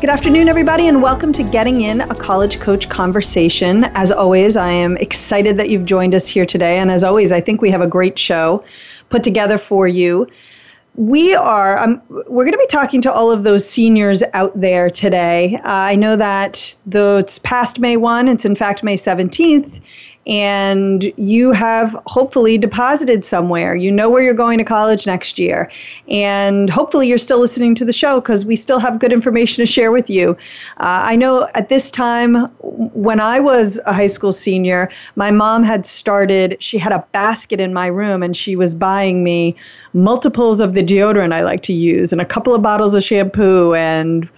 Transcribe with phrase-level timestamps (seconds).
[0.00, 3.84] Good afternoon, everybody, and welcome to Getting In, a college coach conversation.
[3.94, 6.78] As always, I am excited that you've joined us here today.
[6.78, 8.64] And as always, I think we have a great show
[9.10, 10.26] put together for you.
[10.94, 14.88] We are, um, we're going to be talking to all of those seniors out there
[14.88, 15.56] today.
[15.56, 19.82] Uh, I know that though it's past May 1, it's in fact May 17th,
[20.26, 23.74] and you have hopefully deposited somewhere.
[23.74, 25.70] You know where you're going to college next year.
[26.08, 29.66] And hopefully you're still listening to the show because we still have good information to
[29.66, 30.32] share with you.
[30.78, 35.62] Uh, I know at this time, when I was a high school senior, my mom
[35.62, 39.56] had started, she had a basket in my room and she was buying me
[39.94, 43.74] multiples of the deodorant I like to use and a couple of bottles of shampoo
[43.74, 44.30] and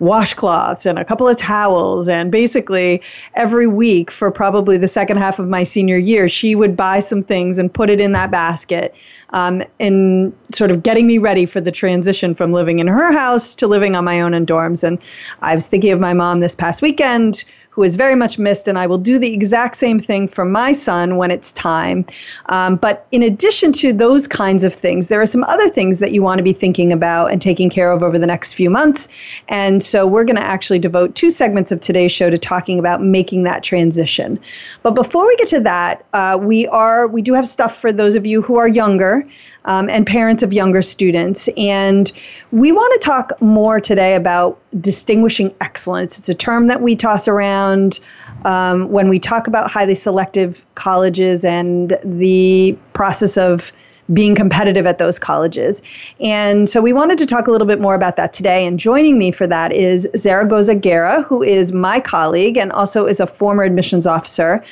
[0.00, 2.08] washcloths and a couple of towels.
[2.08, 3.02] And basically,
[3.34, 7.22] every week for probably the second half of my senior year, she would buy some
[7.22, 8.94] things and put it in that basket
[9.30, 13.54] um, and sort of getting me ready for the transition from living in her house
[13.54, 14.82] to living on my own in dorms.
[14.82, 14.98] And
[15.42, 18.78] I was thinking of my mom this past weekend who is very much missed, and
[18.78, 22.04] I will do the exact same thing for my son when it's time.
[22.46, 26.12] Um, but in addition to those kinds of things, there are some other things that
[26.12, 29.08] you want to be thinking about and taking care of over the next few months.
[29.48, 33.02] And so we're going to actually devote two segments of today's show to talking about
[33.02, 34.38] making that transition.
[34.82, 38.16] But before we get to that, uh, we are we do have stuff for those
[38.16, 39.24] of you who are younger
[39.64, 41.48] um, and parents of younger students.
[41.56, 42.10] And
[42.52, 46.18] we want to talk more today about distinguishing excellence.
[46.18, 48.00] It's a term that we toss around
[48.44, 53.72] um, when we talk about highly selective colleges and the process of
[54.12, 55.82] being competitive at those colleges.
[56.20, 58.66] And so we wanted to talk a little bit more about that today.
[58.66, 63.20] And joining me for that is Zaragoza Guerra, who is my colleague and also is
[63.20, 64.62] a former admissions officer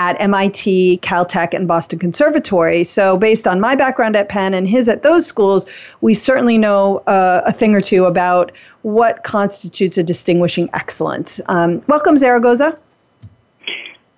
[0.00, 2.84] at MIT, Caltech, and Boston Conservatory.
[2.84, 5.66] So, based on my background at Penn and his at those schools,
[6.00, 8.50] we certainly know uh, a thing or two about
[8.80, 11.38] what constitutes a distinguishing excellence.
[11.48, 12.78] Um, welcome, Zaragoza.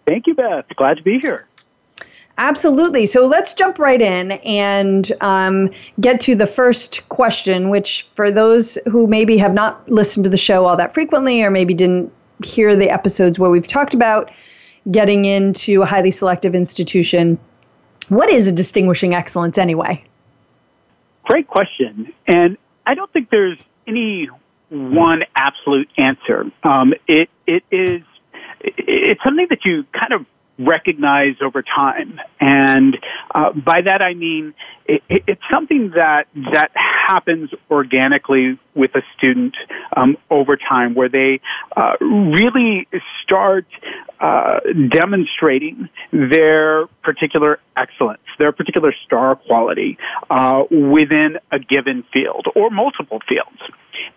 [0.06, 0.66] Thank you, Beth.
[0.76, 1.48] Glad to be here.
[2.38, 3.06] Absolutely.
[3.06, 5.68] So let's jump right in and um,
[6.00, 10.38] get to the first question, which for those who maybe have not listened to the
[10.38, 12.12] show all that frequently or maybe didn't
[12.44, 14.30] hear the episodes where we've talked about
[14.90, 17.38] getting into a highly selective institution.
[18.08, 20.04] What is a distinguishing excellence anyway?
[21.24, 22.12] Great question.
[22.26, 24.28] And I don't think there's any
[24.70, 26.50] one absolute answer.
[26.64, 28.02] Um, it, it is,
[28.60, 30.26] it's something that you kind of
[30.66, 32.20] recognize over time.
[32.40, 32.98] And
[33.34, 34.54] uh, by that I mean
[34.86, 39.54] it, it, it's something that that happens organically with a student
[39.96, 41.40] um, over time, where they
[41.76, 42.88] uh, really
[43.22, 43.66] start
[44.20, 49.98] uh, demonstrating their particular excellence, their particular star quality
[50.30, 53.60] uh, within a given field or multiple fields.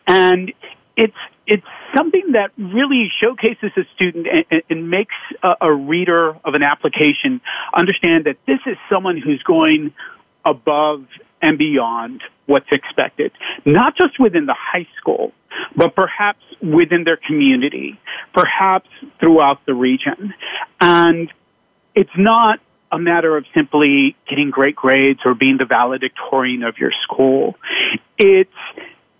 [0.07, 0.53] And
[0.95, 1.17] it's
[1.47, 6.63] it's something that really showcases a student and, and makes a, a, reader of an
[6.63, 7.41] application
[7.73, 9.94] understand that this is someone who's going
[10.44, 11.05] above
[11.41, 13.31] and beyond what's expected,
[13.66, 15.31] not just within the high school,
[15.75, 18.00] but perhaps within their community,
[18.34, 18.89] perhaps
[19.19, 20.34] throughout the region.
[20.79, 21.31] And
[21.94, 22.59] it's not
[22.91, 27.55] a matter of simply getting great grades or being the valedictorian of your school.
[28.17, 28.50] It's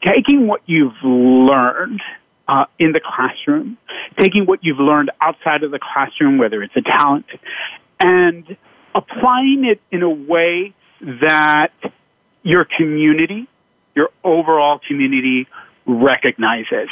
[0.04, 2.02] taking what you've learned
[2.48, 3.78] uh, in the classroom,
[4.20, 7.26] taking what you've learned outside of the classroom, whether it's a talent,
[8.00, 8.58] and
[8.94, 11.72] applying it in a way that
[12.44, 13.48] your community,
[13.96, 15.48] your overall community
[15.86, 16.90] recognizes.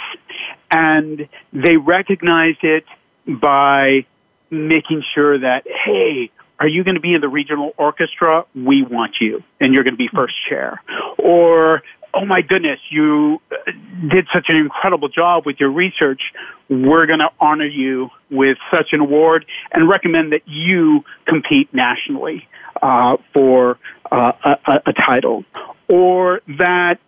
[0.72, 2.86] And they recognize it
[3.28, 4.06] by
[4.50, 8.46] making sure that, hey, are you going to be in the regional orchestra?
[8.56, 10.82] We want you, and you're going to be first chair.
[11.18, 11.84] Or
[12.14, 13.72] oh my goodness, you uh,
[14.10, 16.22] did such an incredible job with your research.
[16.70, 22.48] We're going to honor you with such an award and recommend that you compete nationally
[22.82, 23.78] uh, for
[24.12, 24.32] uh,
[24.66, 25.46] a, a title.
[25.88, 27.00] Or that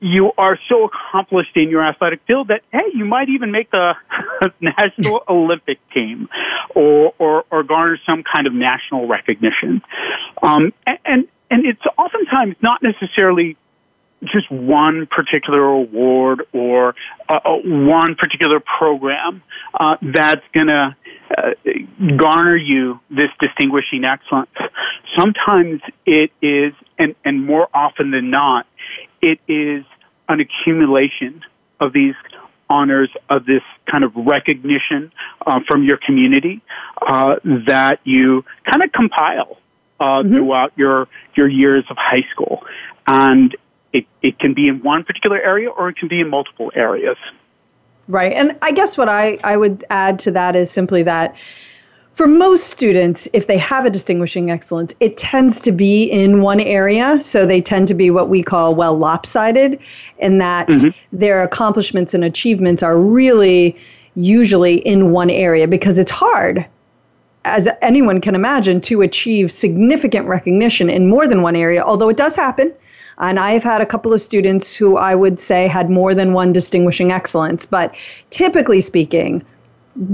[0.00, 3.94] you are so accomplished in your athletic field that hey, you might even make the
[4.60, 6.28] national Olympic team,
[6.74, 9.80] or, or or garner some kind of national recognition.
[10.42, 13.56] Um, and and it's oftentimes not necessarily
[14.24, 16.94] just one particular award or
[17.28, 19.42] uh, uh one particular program
[19.74, 20.96] uh, that's going to
[21.36, 21.50] uh,
[22.16, 24.50] garner you this distinguishing excellence.
[25.16, 28.66] Sometimes it is, and, and more often than not,
[29.20, 29.84] it is
[30.28, 31.42] an accumulation
[31.80, 32.14] of these
[32.68, 35.12] honors of this kind of recognition
[35.46, 36.62] uh, from your community
[37.06, 39.58] uh, that you kind of compile
[40.00, 40.34] uh, mm-hmm.
[40.34, 42.62] throughout your your years of high school,
[43.06, 43.56] and
[43.92, 47.16] it, it can be in one particular area or it can be in multiple areas.
[48.08, 51.36] Right, and I guess what I I would add to that is simply that
[52.14, 56.60] for most students, if they have a distinguishing excellence, it tends to be in one
[56.60, 57.20] area.
[57.20, 59.78] So they tend to be what we call well lopsided,
[60.18, 61.16] in that mm-hmm.
[61.16, 63.76] their accomplishments and achievements are really
[64.14, 66.66] usually in one area because it's hard,
[67.46, 72.16] as anyone can imagine, to achieve significant recognition in more than one area, although it
[72.18, 72.72] does happen.
[73.22, 76.52] And I've had a couple of students who I would say had more than one
[76.52, 77.64] distinguishing excellence.
[77.64, 77.94] But
[78.30, 79.42] typically speaking,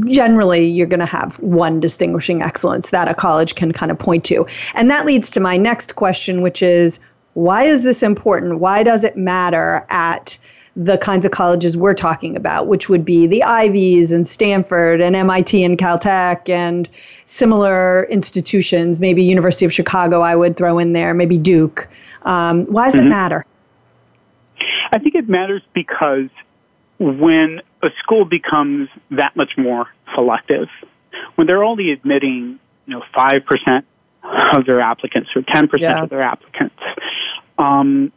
[0.06, 4.24] generally you're going to have one distinguishing excellence that a college can kind of point
[4.24, 4.46] to.
[4.74, 7.00] And that leads to my next question, which is
[7.34, 8.58] why is this important?
[8.58, 10.36] Why does it matter at
[10.76, 15.16] the kinds of colleges we're talking about, which would be the Ivies and Stanford and
[15.16, 16.88] MIT and Caltech and
[17.24, 21.88] similar institutions, maybe University of Chicago, I would throw in there, maybe Duke.
[22.22, 23.06] Um, why does mm-hmm.
[23.06, 23.46] it matter?
[24.92, 26.30] I think it matters because
[26.98, 30.68] when a school becomes that much more selective,
[31.36, 33.86] when they're only admitting, you know, five percent
[34.22, 36.02] of their applicants or ten percent yeah.
[36.02, 36.76] of their applicants,
[37.58, 38.12] um,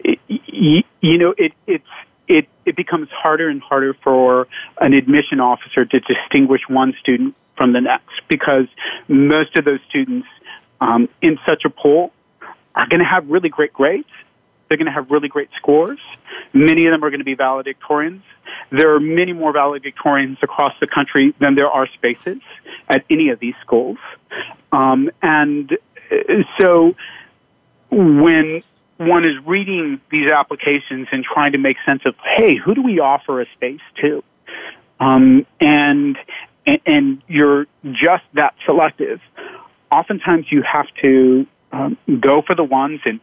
[0.00, 1.84] it, you, you know, it, it's
[2.28, 4.48] it it becomes harder and harder for
[4.80, 8.66] an admission officer to distinguish one student from the next because
[9.08, 10.26] most of those students
[10.80, 12.12] um, in such a pool
[12.74, 14.08] are going to have really great grades.
[14.68, 15.98] They're going to have really great scores.
[16.54, 18.22] Many of them are going to be valedictorians.
[18.70, 22.40] There are many more valedictorians across the country than there are spaces
[22.88, 23.98] at any of these schools.
[24.72, 25.76] Um, and
[26.10, 26.94] uh, so
[27.90, 28.62] when
[28.96, 32.98] one is reading these applications and trying to make sense of, hey, who do we
[32.98, 34.24] offer a space to?
[35.00, 36.16] Um, and,
[36.86, 39.20] and you're just that selective.
[39.90, 43.20] Oftentimes you have to um, go for the ones in,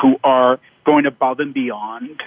[0.00, 2.22] who are going above and beyond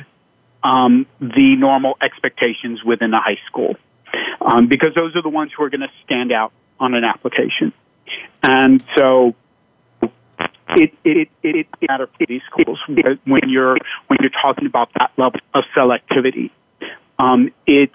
[0.64, 3.76] um, the normal expectations within a high school,
[4.42, 7.74] um, because those are the ones who are going to stand out on an application.
[8.44, 9.36] And so
[10.76, 12.80] it it it, it for these schools
[13.26, 13.78] when you're
[14.08, 16.52] when you're talking about that level of selectivity.
[17.20, 17.94] Um, it's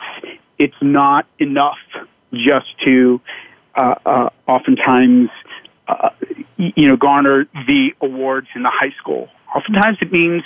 [0.59, 1.79] it's not enough
[2.33, 3.21] just to
[3.75, 5.31] uh, uh, oftentimes
[5.89, 6.11] uh,
[6.57, 9.29] you know garner the awards in the high school.
[9.55, 10.43] Oftentimes it means,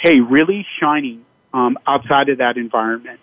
[0.00, 3.20] hey, really shining um, outside of that environment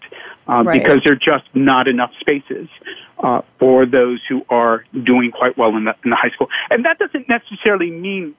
[0.47, 0.81] um, right.
[0.81, 2.67] because there are just not enough spaces
[3.19, 6.47] uh, for those who are doing quite well in the, in the high school.
[6.69, 8.35] And that doesn't necessarily mean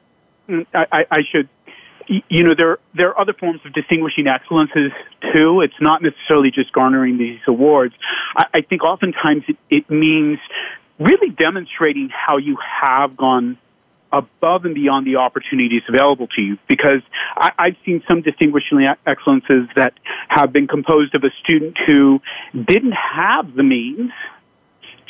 [0.48, 1.48] mm, I, I should
[2.28, 4.92] you know there there are other forms of distinguishing excellences
[5.32, 5.60] too.
[5.60, 7.94] It's not necessarily just garnering these awards.
[8.36, 10.38] I, I think oftentimes it, it means
[10.98, 13.58] really demonstrating how you have gone
[14.12, 17.02] above and beyond the opportunities available to you because
[17.36, 19.94] I, I've seen some distinguishing excellences that
[20.28, 22.20] have been composed of a student who
[22.54, 24.12] didn't have the means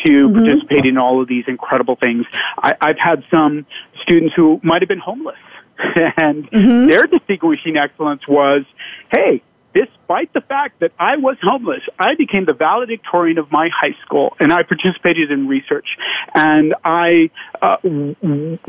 [0.05, 0.35] to mm-hmm.
[0.35, 2.27] participate in all of these incredible things.
[2.59, 3.67] I, I've had some
[4.03, 5.37] students who might have been homeless
[5.79, 6.89] and mm-hmm.
[6.89, 8.65] their distinguishing excellence was,
[9.13, 9.43] hey,
[9.77, 14.35] despite the fact that I was homeless, I became the valedictorian of my high school
[14.41, 15.87] and I participated in research
[16.35, 17.31] and I
[17.61, 17.77] uh,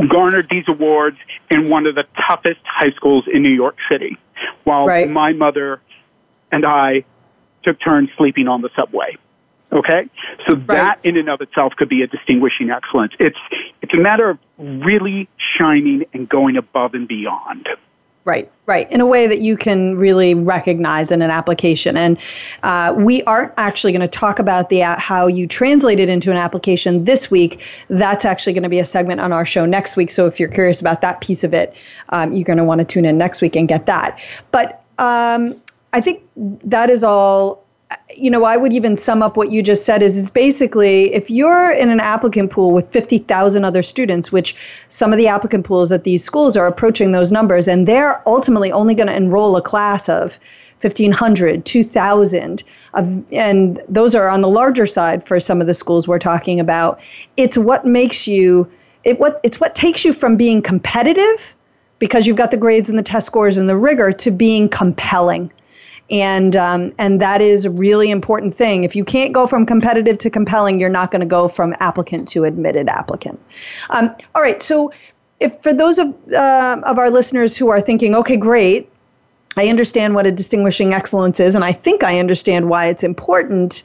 [0.07, 1.17] garnered these awards
[1.49, 4.17] in one of the toughest high schools in New York City
[4.65, 5.09] while right.
[5.09, 5.81] my mother
[6.51, 7.05] and I
[7.63, 9.17] took turns sleeping on the subway.
[9.71, 10.09] Okay?
[10.47, 10.67] So right.
[10.67, 13.13] that in and of itself could be a distinguishing excellence.
[13.19, 13.39] It's,
[13.81, 17.69] it's a matter of really shining and going above and beyond.
[18.27, 18.91] Right, right.
[18.91, 21.95] In a way that you can really recognize in an application.
[21.95, 22.17] And
[22.61, 26.29] uh, we aren't actually going to talk about the uh, how you translate it into
[26.29, 27.63] an application this week.
[27.87, 30.11] That's actually going to be a segment on our show next week.
[30.11, 31.73] So if you're curious about that piece of it,
[32.09, 34.19] um, you're going to want to tune in next week and get that.
[34.51, 35.61] But um,
[35.93, 37.63] I think that is all
[38.15, 41.29] you know, I would even sum up what you just said is, is basically if
[41.29, 44.55] you're in an applicant pool with 50,000 other students, which
[44.89, 48.71] some of the applicant pools at these schools are approaching those numbers, and they're ultimately
[48.71, 50.39] only going to enroll a class of
[50.81, 52.63] 1,500, 2,000,
[53.31, 56.99] and those are on the larger side for some of the schools we're talking about.
[57.35, 58.69] It's what makes you,
[59.03, 61.55] it what it's what takes you from being competitive
[61.99, 65.51] because you've got the grades and the test scores and the rigor to being compelling
[66.09, 68.83] and um, and that is a really important thing.
[68.83, 72.27] If you can't go from competitive to compelling, you're not going to go from applicant
[72.29, 73.39] to admitted applicant.
[73.89, 74.91] Um, all right, so
[75.39, 78.89] if for those of uh, of our listeners who are thinking, okay, great,
[79.57, 83.83] I understand what a distinguishing excellence is, and I think I understand why it's important.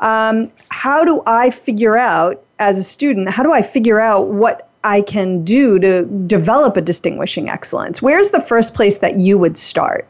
[0.00, 3.28] Um, how do I figure out as a student?
[3.28, 8.00] How do I figure out what I can do to develop a distinguishing excellence?
[8.00, 10.08] Where's the first place that you would start?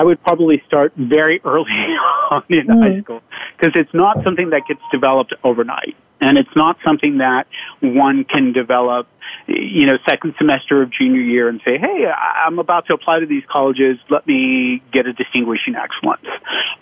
[0.00, 1.70] I would probably start very early
[2.30, 2.82] on in mm.
[2.82, 3.20] high school
[3.58, 5.94] because it's not something that gets developed overnight.
[6.22, 7.46] And it's not something that
[7.80, 9.08] one can develop,
[9.46, 13.26] you know, second semester of junior year and say, hey, I'm about to apply to
[13.26, 13.98] these colleges.
[14.08, 16.26] Let me get a distinguishing excellence.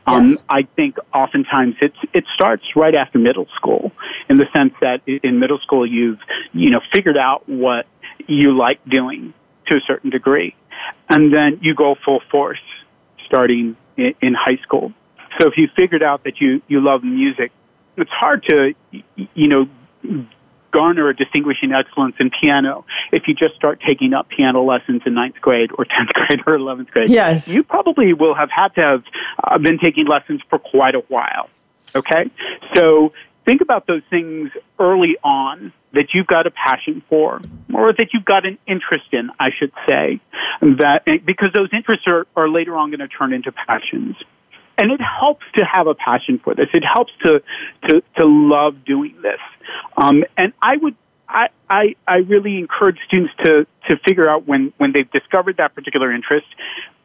[0.06, 0.26] Um.
[0.48, 3.90] I think oftentimes it's, it starts right after middle school
[4.28, 6.20] in the sense that in middle school you've,
[6.52, 7.86] you know, figured out what
[8.28, 9.34] you like doing
[9.66, 10.54] to a certain degree.
[11.08, 12.60] And then you go full force
[13.28, 14.92] starting in, in high school.
[15.38, 17.52] So if you figured out that you, you love music,
[17.96, 18.74] it's hard to,
[19.34, 19.68] you know,
[20.70, 25.14] garner a distinguishing excellence in piano if you just start taking up piano lessons in
[25.14, 27.10] ninth grade or 10th grade or 11th grade.
[27.10, 27.52] Yes.
[27.52, 29.04] You probably will have had to have
[29.44, 31.48] uh, been taking lessons for quite a while.
[31.94, 32.30] Okay?
[32.74, 33.12] So
[33.48, 37.40] think about those things early on that you've got a passion for
[37.72, 40.20] or that you've got an interest in, I should say,
[40.60, 44.16] that because those interests are, are later on going to turn into passions.
[44.76, 46.68] And it helps to have a passion for this.
[46.74, 47.42] It helps to,
[47.88, 49.40] to, to love doing this.
[49.96, 50.94] Um, and I would,
[51.26, 55.74] I, I, I really encourage students to, to figure out when, when they've discovered that
[55.74, 56.46] particular interest,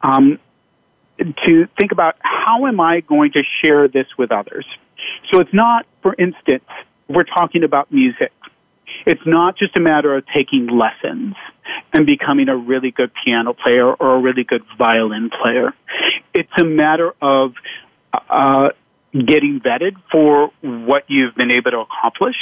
[0.02, 0.38] um,
[1.18, 4.66] to think about how am I going to share this with others?
[5.32, 6.68] So it's not, for instance,
[7.08, 8.30] we're talking about music.
[9.06, 11.34] It's not just a matter of taking lessons
[11.94, 15.72] and becoming a really good piano player or a really good violin player.
[16.34, 17.54] It's a matter of
[18.12, 18.68] uh,
[19.12, 22.36] getting vetted for what you've been able to accomplish,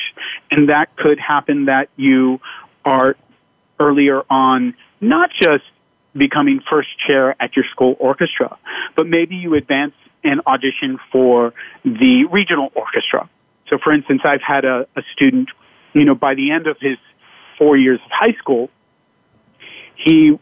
[0.50, 2.40] and that could happen that you
[2.84, 3.16] are
[3.78, 5.64] earlier on not just
[6.16, 8.58] becoming first chair at your school orchestra,
[8.96, 11.52] but maybe you advance and audition for
[11.84, 13.28] the regional orchestra.
[13.72, 15.48] So, for instance, I've had a, a student,
[15.94, 16.98] you know, by the end of his
[17.58, 18.68] four years of high school,
[19.96, 20.38] he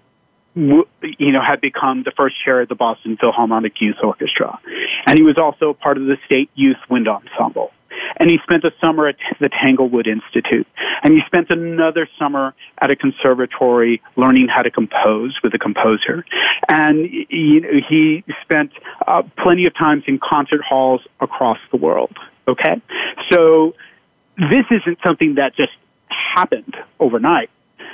[0.57, 4.59] you know, had become the first chair of the Boston Philharmonic Youth Orchestra.
[5.07, 7.71] And he was also part of the State Youth Wind Ensemble.
[8.17, 10.67] And he spent a summer at the Tanglewood Institute.
[11.05, 16.25] And he spent another summer at a conservatory learning how to compose with a composer.
[16.69, 18.73] And you he spent
[19.07, 22.17] uh, plenty of times in concert halls across the world.
[22.51, 22.81] Okay?
[23.31, 23.75] So
[24.37, 25.73] this isn't something that just
[26.09, 27.51] happened overnight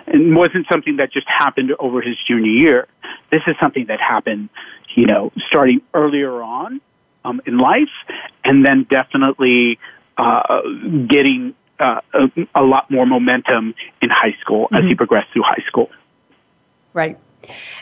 [0.07, 2.89] and wasn't something that just happened over his junior year.
[3.31, 4.49] This is something that happened,
[4.95, 6.81] you know, starting earlier on
[7.25, 7.91] um, in life,
[8.45, 9.79] and then definitely
[10.17, 10.61] uh,
[11.09, 14.77] getting uh, a, a, lot more momentum in high school mm-hmm.
[14.77, 14.97] as he mm-hmm.
[14.97, 15.91] progressed through high school.
[16.95, 17.19] Right.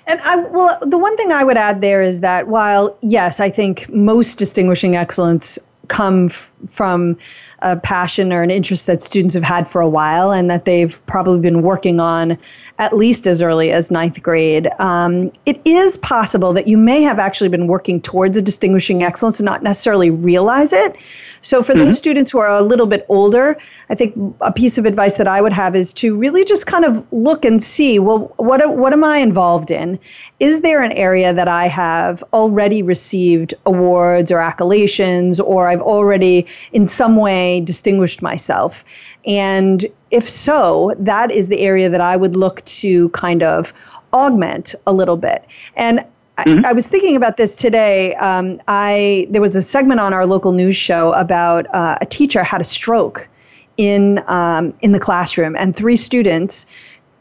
[0.06, 3.50] And I well, the one thing I would add there is that while yes, I
[3.50, 7.18] think most distinguishing excellence come f- from
[7.64, 11.04] a passion or an interest that students have had for a while and that they've
[11.06, 12.38] probably been working on
[12.78, 14.68] at least as early as ninth grade.
[14.78, 19.40] Um, it is possible that you may have actually been working towards a distinguishing excellence
[19.40, 20.96] and not necessarily realize it.
[21.40, 21.84] So, for mm-hmm.
[21.84, 23.56] those students who are a little bit older,
[23.90, 26.84] I think a piece of advice that I would have is to really just kind
[26.84, 29.98] of look and see well, what, what am I involved in?
[30.40, 36.46] Is there an area that I have already received awards or accolades, or I've already
[36.72, 38.84] in some way distinguished myself?
[39.26, 43.72] And if so, that is the area that I would look to kind of
[44.12, 45.44] augment a little bit.
[45.76, 46.04] And
[46.38, 46.64] Mm-hmm.
[46.64, 48.12] I, I, was thinking about this today.
[48.16, 52.42] Um, I there was a segment on our local news show about uh, a teacher
[52.42, 53.28] had a stroke
[53.76, 56.66] in um, in the classroom, and three students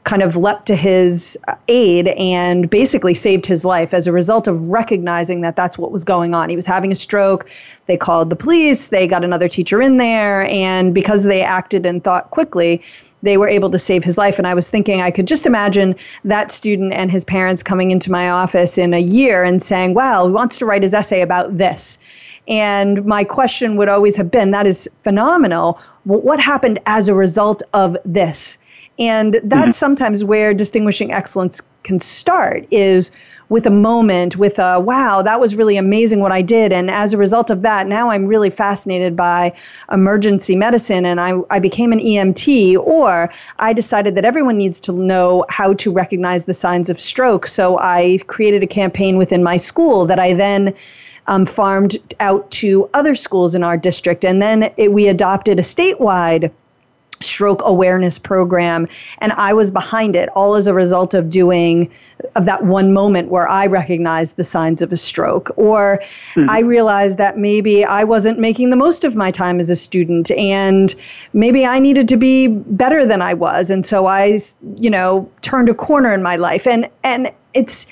[0.03, 4.67] kind of leapt to his aid and basically saved his life as a result of
[4.67, 6.49] recognizing that that's what was going on.
[6.49, 7.49] He was having a stroke.
[7.85, 8.89] They called the police.
[8.89, 12.81] They got another teacher in there, and because they acted and thought quickly,
[13.21, 14.37] they were able to save his life.
[14.37, 15.95] And I was thinking, I could just imagine
[16.25, 20.25] that student and his parents coming into my office in a year and saying, wow,
[20.25, 21.97] he wants to write his essay about this.
[22.49, 25.79] And my question would always have been, that is phenomenal.
[26.03, 28.57] What happened as a result of this?
[28.99, 29.71] And that's mm-hmm.
[29.71, 33.11] sometimes where distinguishing excellence can start is
[33.49, 36.71] with a moment, with a wow, that was really amazing what I did.
[36.71, 39.51] And as a result of that, now I'm really fascinated by
[39.91, 44.93] emergency medicine and I, I became an EMT, or I decided that everyone needs to
[44.93, 47.45] know how to recognize the signs of stroke.
[47.45, 50.73] So I created a campaign within my school that I then
[51.27, 54.25] um, farmed out to other schools in our district.
[54.25, 56.51] And then it, we adopted a statewide
[57.23, 58.87] stroke awareness program
[59.19, 61.89] and i was behind it all as a result of doing
[62.35, 66.01] of that one moment where i recognized the signs of a stroke or
[66.33, 66.49] mm-hmm.
[66.49, 70.29] i realized that maybe i wasn't making the most of my time as a student
[70.31, 70.95] and
[71.33, 74.37] maybe i needed to be better than i was and so i
[74.75, 77.87] you know turned a corner in my life and and it's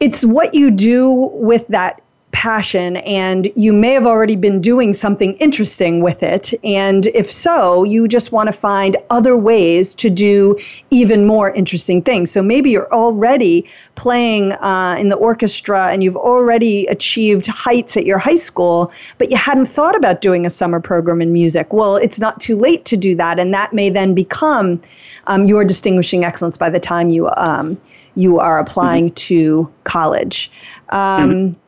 [0.00, 2.02] it's what you do with that
[2.42, 6.52] passion and you may have already been doing something interesting with it.
[6.64, 10.58] And if so, you just want to find other ways to do
[10.90, 12.32] even more interesting things.
[12.32, 18.06] So maybe you're already playing uh, in the orchestra and you've already achieved heights at
[18.06, 21.72] your high school, but you hadn't thought about doing a summer program in music.
[21.72, 23.38] Well, it's not too late to do that.
[23.38, 24.82] And that may then become
[25.28, 27.30] um, your distinguishing excellence by the time you.
[27.36, 27.78] Um,
[28.14, 29.14] you are applying mm-hmm.
[29.14, 30.50] to college.
[30.90, 31.60] Um, mm-hmm.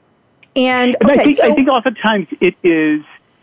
[0.57, 3.03] And, and I think so, I think oftentimes it is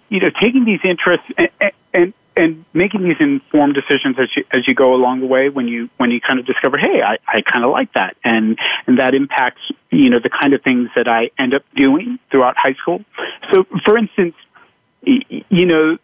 [0.09, 4.67] you know taking these interests and, and and making these informed decisions as you as
[4.67, 7.41] you go along the way when you when you kind of discover hey I, I
[7.41, 8.15] kind of like that.
[8.23, 12.19] And and that impacts you know the kind of things that I end up doing
[12.29, 13.03] throughout high school.
[13.51, 14.35] So for instance
[15.03, 15.97] you know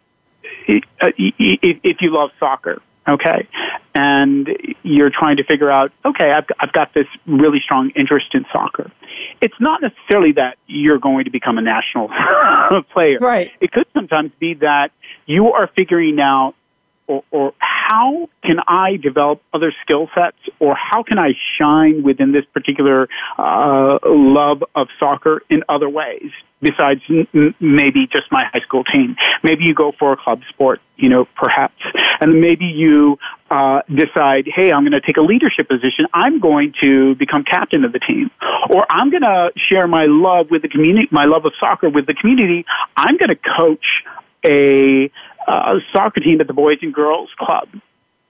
[0.68, 3.48] uh, if you love soccer okay
[3.94, 4.48] and
[4.82, 8.90] you're trying to figure out okay I've, I've got this really strong interest in soccer
[9.40, 12.08] it's not necessarily that you're going to become a national
[12.92, 13.18] player.
[13.20, 13.50] Right.
[13.60, 14.90] It could sometimes be that
[15.26, 16.54] you are figuring out
[17.06, 17.54] or, or,
[17.88, 23.08] how can I develop other skill sets, or how can I shine within this particular
[23.38, 26.30] uh, love of soccer in other ways
[26.60, 29.16] besides n- maybe just my high school team?
[29.42, 31.82] Maybe you go for a club sport, you know, perhaps,
[32.20, 33.18] and maybe you
[33.50, 36.06] uh, decide, hey, I'm going to take a leadership position.
[36.12, 38.30] I'm going to become captain of the team,
[38.68, 42.06] or I'm going to share my love with the community, my love of soccer with
[42.06, 42.66] the community.
[42.96, 44.04] I'm going to coach
[44.44, 45.10] a
[45.48, 47.68] uh, soccer team at the Boys and Girls Club.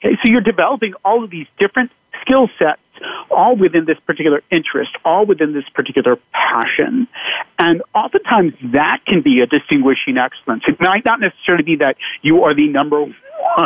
[0.04, 1.90] Okay, so you're developing all of these different
[2.22, 2.81] skill sets,
[3.31, 7.09] all within this particular interest, all within this particular passion.
[7.59, 10.62] And oftentimes that can be a distinguishing excellence.
[10.68, 13.14] It might not necessarily be that you are the number one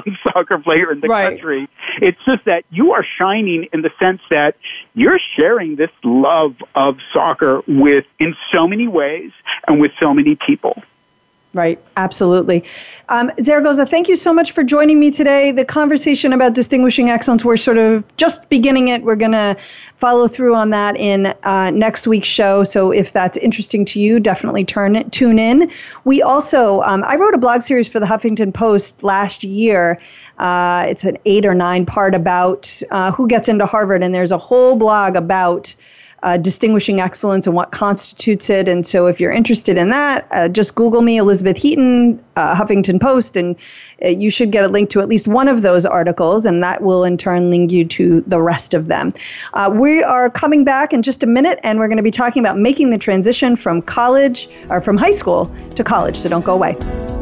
[0.22, 1.30] soccer player in the right.
[1.30, 1.68] country.
[2.00, 4.56] It's just that you are shining in the sense that
[4.94, 9.32] you're sharing this love of soccer with in so many ways
[9.68, 10.82] and with so many people.
[11.54, 12.64] Right, absolutely.
[13.10, 15.52] Um, Zaragoza, thank you so much for joining me today.
[15.52, 19.02] The conversation about distinguishing excellence, we're sort of just beginning it.
[19.02, 19.58] We're going to
[19.96, 22.64] follow through on that in uh, next week's show.
[22.64, 25.70] So if that's interesting to you, definitely turn tune in.
[26.04, 30.00] We also, um, I wrote a blog series for the Huffington Post last year.
[30.38, 34.32] Uh, it's an eight or nine part about uh, who gets into Harvard, and there's
[34.32, 35.74] a whole blog about
[36.22, 38.68] uh, distinguishing excellence and what constitutes it.
[38.68, 43.00] And so, if you're interested in that, uh, just Google me, Elizabeth Heaton, uh, Huffington
[43.00, 43.56] Post, and
[44.04, 46.82] uh, you should get a link to at least one of those articles, and that
[46.82, 49.12] will in turn link you to the rest of them.
[49.54, 52.40] Uh, we are coming back in just a minute, and we're going to be talking
[52.42, 56.16] about making the transition from college or from high school to college.
[56.16, 57.21] So, don't go away.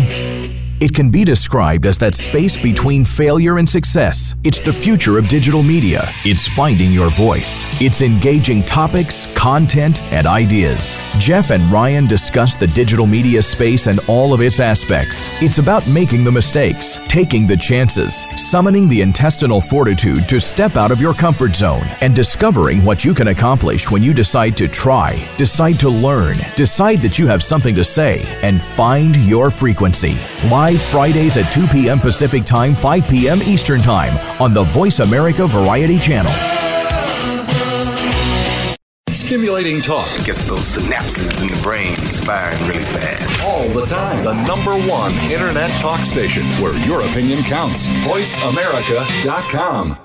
[0.81, 4.35] It can be described as that space between failure and success.
[4.43, 6.13] It's the future of digital media.
[6.25, 7.65] It's finding your voice.
[7.81, 11.01] It's engaging topics, content, and ideas.
[11.19, 15.27] Jeff and Ryan discuss the digital media space and all of its aspects.
[15.43, 20.93] It's about making the mistakes, taking the chances, summoning the intestinal fortitude to step out
[20.93, 25.29] of your comfort zone, and discovering what you can accomplish when you decide to try,
[25.37, 30.21] decide to learn, decide that you have something to say, and find your frequency.
[30.53, 31.99] Live Fridays at 2 p.m.
[31.99, 33.43] Pacific Time, 5 p.m.
[33.43, 36.72] Eastern Time on the Voice America Variety Channel.
[39.15, 43.47] Stimulating talk gets those synapses in the brain firing really fast.
[43.47, 44.25] All the time.
[44.25, 47.87] The number one internet talk station where your opinion counts.
[47.87, 49.99] VoiceAmerica.com.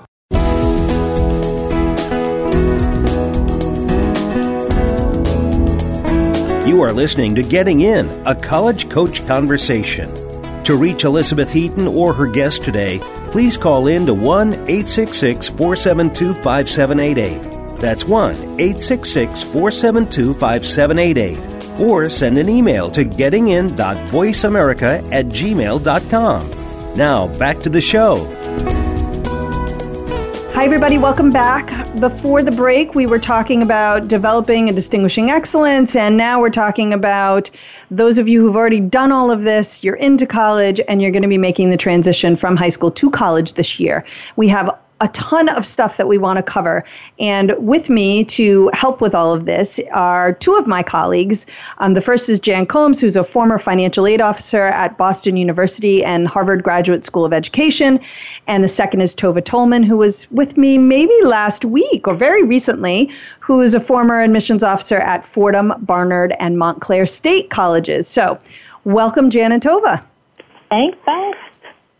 [6.68, 10.12] You are listening to Getting In, a college coach conversation.
[10.64, 12.98] To reach Elizabeth Heaton or her guest today,
[13.30, 17.57] please call in to 1 866 472 5788.
[17.80, 21.80] That's 1 866 472 5788.
[21.80, 26.50] Or send an email to gettingin.voiceamerica at gmail.com.
[26.96, 28.26] Now, back to the show.
[30.58, 30.98] Hi, everybody.
[30.98, 31.68] Welcome back.
[32.00, 36.92] Before the break, we were talking about developing and distinguishing excellence, and now we're talking
[36.92, 37.48] about
[37.92, 41.22] those of you who've already done all of this, you're into college, and you're going
[41.22, 44.04] to be making the transition from high school to college this year.
[44.34, 46.84] We have a ton of stuff that we want to cover.
[47.18, 51.46] And with me to help with all of this are two of my colleagues.
[51.78, 56.04] Um, the first is Jan Combs, who's a former financial aid officer at Boston University
[56.04, 58.00] and Harvard Graduate School of Education.
[58.46, 62.42] And the second is Tova Tolman, who was with me maybe last week or very
[62.42, 68.08] recently, who is a former admissions officer at Fordham, Barnard, and Montclair State Colleges.
[68.08, 68.38] So,
[68.84, 70.02] welcome, Jan and Tova.
[70.68, 71.38] Thanks, thanks.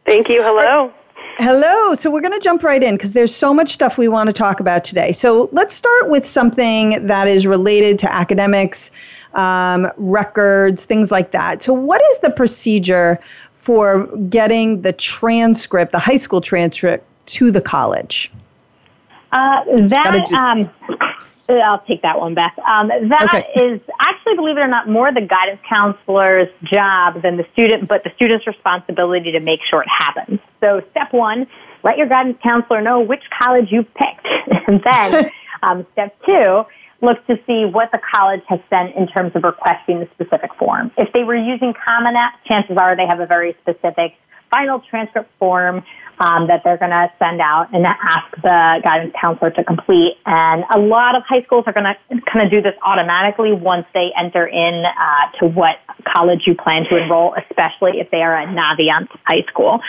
[0.05, 0.43] Thank you.
[0.43, 0.93] Hello.
[1.41, 1.95] Hello.
[1.95, 4.33] So we're going to jump right in because there's so much stuff we want to
[4.33, 5.13] talk about today.
[5.13, 8.91] So let's start with something that is related to academics,
[9.35, 11.63] um, records, things like that.
[11.63, 13.21] So, what is the procedure
[13.55, 18.33] for getting the transcript, the high school transcript, to the college?
[19.31, 22.53] Uh, that um, I'll take that one, Beth.
[22.59, 23.61] Um, that okay.
[23.61, 28.05] is actually, believe it or not, more the guidance counselor's job than the student, but
[28.05, 30.41] the student's responsibility to make sure it happens.
[30.61, 31.47] So, step one,
[31.83, 34.29] let your guidance counselor know which college you picked.
[34.69, 35.31] and then,
[35.63, 36.65] um, step two,
[37.01, 40.91] look to see what the college has sent in terms of requesting the specific form.
[40.99, 44.15] If they were using Common App, chances are they have a very specific
[44.51, 45.85] final transcript form
[46.21, 50.17] um, that they're going to send out and ask the guidance counselor to complete.
[50.27, 51.97] And a lot of high schools are going to
[52.31, 56.85] kind of do this automatically once they enter in uh, to what college you plan
[56.91, 59.81] to enroll, especially if they are a Naviance high school.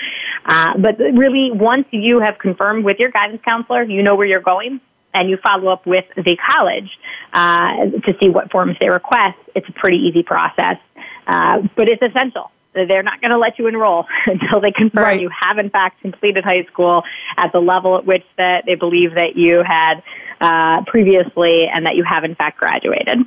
[0.46, 4.42] Uh, but really, once you have confirmed with your guidance counselor, you know where you're
[4.42, 4.80] going,
[5.14, 6.90] and you follow up with the college
[7.34, 10.78] uh, to see what forms they request, it's a pretty easy process.
[11.26, 15.22] Uh, but it's essential they're not going to let you enroll until they confirm right.
[15.22, 17.04] you have in fact completed high school
[17.38, 20.02] at the level at which that they believe that you had
[20.42, 23.20] uh, previously and that you have in fact graduated.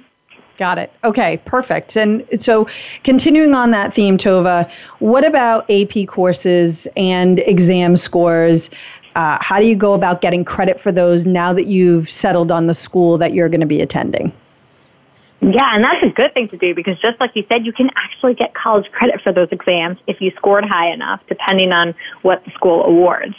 [0.59, 0.92] Got it.
[1.02, 1.96] Okay, perfect.
[1.96, 2.68] And so,
[3.05, 8.70] continuing on that theme, Tova, what about AP courses and exam scores?
[9.14, 12.66] Uh, how do you go about getting credit for those now that you've settled on
[12.66, 14.33] the school that you're going to be attending?
[15.44, 17.90] Yeah, and that's a good thing to do because just like you said, you can
[17.96, 22.44] actually get college credit for those exams if you scored high enough, depending on what
[22.44, 23.35] the school awards.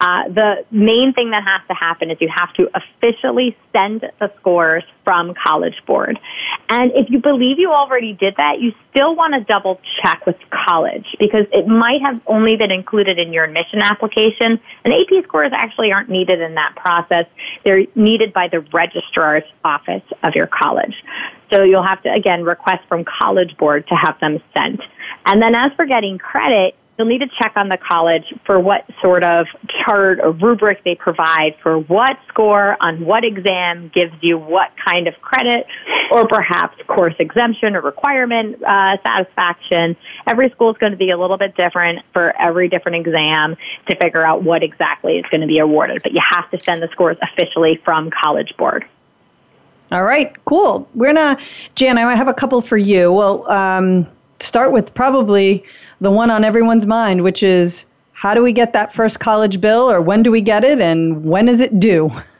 [0.00, 4.32] Uh, the main thing that has to happen is you have to officially send the
[4.38, 6.20] scores from College Board.
[6.68, 10.36] And if you believe you already did that, you still want to double check with
[10.52, 14.60] college because it might have only been included in your admission application.
[14.84, 17.26] And AP scores actually aren't needed in that process.
[17.64, 20.94] They're needed by the registrar's office of your college.
[21.52, 24.80] So you'll have to, again, request from College Board to have them sent.
[25.26, 28.84] And then as for getting credit, you'll need to check on the college for what
[29.00, 29.46] sort of
[29.84, 35.06] chart or rubric they provide for what score on what exam gives you what kind
[35.06, 35.66] of credit
[36.10, 39.96] or perhaps course exemption or requirement uh, satisfaction.
[40.26, 43.56] Every school is going to be a little bit different for every different exam
[43.88, 46.82] to figure out what exactly is going to be awarded, but you have to send
[46.82, 48.84] the scores officially from College Board.
[49.90, 50.88] All right, cool.
[50.94, 51.38] We're gonna,
[51.74, 51.96] Jan.
[51.96, 53.12] I have a couple for you.
[53.12, 54.06] Well, um,
[54.38, 55.64] start with probably
[56.00, 59.90] the one on everyone's mind, which is how do we get that first college bill,
[59.90, 62.10] or when do we get it, and when is it due?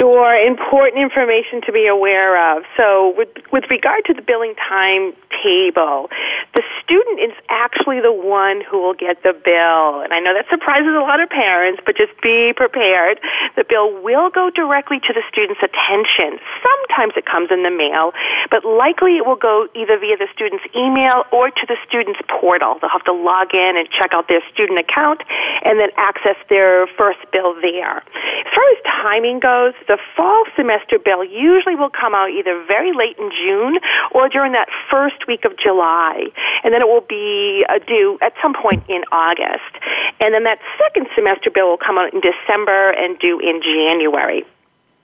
[0.00, 2.64] Sure, important information to be aware of.
[2.74, 5.12] So, with, with regard to the billing time
[5.44, 6.08] table,
[6.56, 10.00] the student is actually the one who will get the bill.
[10.00, 13.20] And I know that surprises a lot of parents, but just be prepared.
[13.60, 16.40] The bill will go directly to the student's attention.
[16.64, 18.16] Sometimes it comes in the mail,
[18.48, 22.80] but likely it will go either via the student's email or to the student's portal.
[22.80, 25.20] They'll have to log in and check out their student account
[25.60, 28.00] and then access their first bill there.
[28.00, 32.92] As far as timing goes, the fall semester bill usually will come out either very
[32.94, 33.80] late in June
[34.12, 36.30] or during that first week of July,
[36.62, 39.74] and then it will be uh, due at some point in August.
[40.20, 44.46] And then that second semester bill will come out in December and due in January.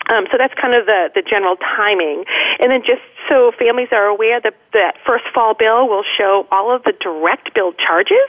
[0.09, 2.25] Um, so that's kind of the, the general timing.
[2.61, 6.75] And then just so families are aware that that first fall bill will show all
[6.75, 8.29] of the direct bill charges.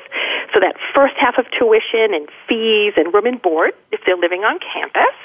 [0.53, 4.41] So that first half of tuition and fees and room and board if they're living
[4.41, 5.15] on campus.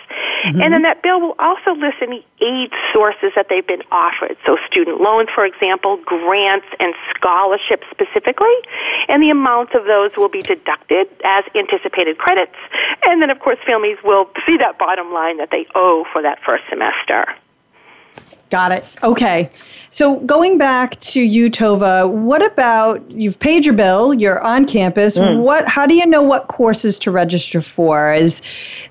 [0.44, 0.60] Mm-hmm.
[0.60, 4.36] And then that bill will also list any aid sources that they've been offered.
[4.44, 8.54] So student loans, for example, grants and scholarships specifically.
[9.08, 12.58] And the amounts of those will be deducted as anticipated credits.
[13.06, 16.41] And then, of course, families will see that bottom line that they owe for that
[16.44, 17.26] first semester.
[18.50, 18.84] Got it.
[19.02, 19.50] Okay.
[19.88, 25.16] So going back to you, Tova, what about you've paid your bill, you're on campus.
[25.16, 25.40] Mm.
[25.40, 25.66] What?
[25.66, 28.12] How do you know what courses to register for?
[28.12, 28.42] Is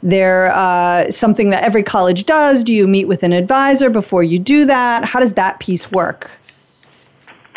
[0.02, 2.64] there uh, something that every college does?
[2.64, 5.06] Do you meet with an advisor before you do that?
[5.06, 6.32] How does that piece work?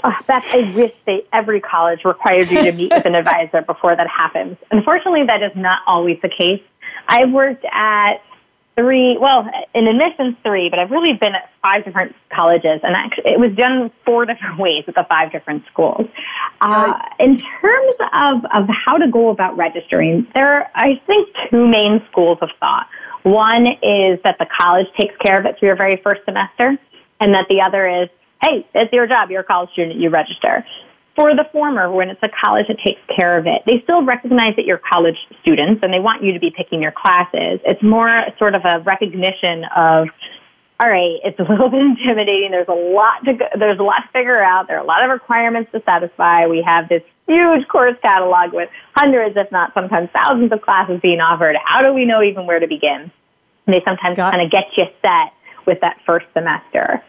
[0.04, 3.96] Oh, that's I wish they every college requires you to meet with an advisor before
[3.96, 4.58] that happens.
[4.70, 6.60] Unfortunately, that is not always the case.
[7.08, 8.22] I've worked at
[8.76, 13.32] three, well, in admissions three, but I've really been at five different colleges, and actually
[13.32, 16.06] it was done four different ways at the five different schools.
[16.60, 21.66] Uh, in terms of, of how to go about registering, there are, I think, two
[21.66, 22.88] main schools of thought.
[23.22, 26.76] One is that the college takes care of it through your very first semester,
[27.20, 28.08] and that the other is,
[28.42, 30.64] hey, it's your job, you're a college student, you register.
[31.16, 34.56] For the former, when it's a college that takes care of it, they still recognize
[34.56, 37.60] that you're college students and they want you to be picking your classes.
[37.64, 40.08] It's more sort of a recognition of,
[40.80, 42.50] all right, it's a little bit intimidating.
[42.50, 44.66] There's a lot to go, there's a lot to figure out.
[44.66, 46.48] There are a lot of requirements to satisfy.
[46.48, 51.20] We have this huge course catalog with hundreds, if not sometimes thousands of classes being
[51.20, 51.56] offered.
[51.64, 53.12] How do we know even where to begin?
[53.66, 55.32] And they sometimes kind of get you set
[55.64, 57.02] with that first semester.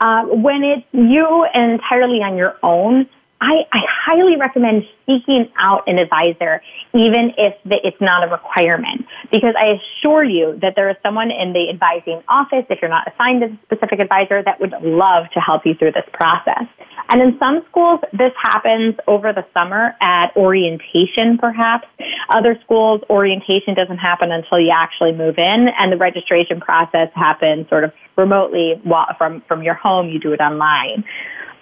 [0.00, 3.06] Uh, when it's you entirely on your own,
[3.40, 9.54] I, I highly recommend seeking out an advisor, even if it's not a requirement, because
[9.58, 13.42] I assure you that there is someone in the advising office, if you're not assigned
[13.42, 16.64] a specific advisor, that would love to help you through this process.
[17.08, 21.88] And in some schools, this happens over the summer at orientation, perhaps.
[22.28, 27.68] Other schools, orientation doesn't happen until you actually move in, and the registration process happens
[27.68, 28.80] sort of remotely
[29.18, 30.08] from, from your home.
[30.08, 31.04] You do it online.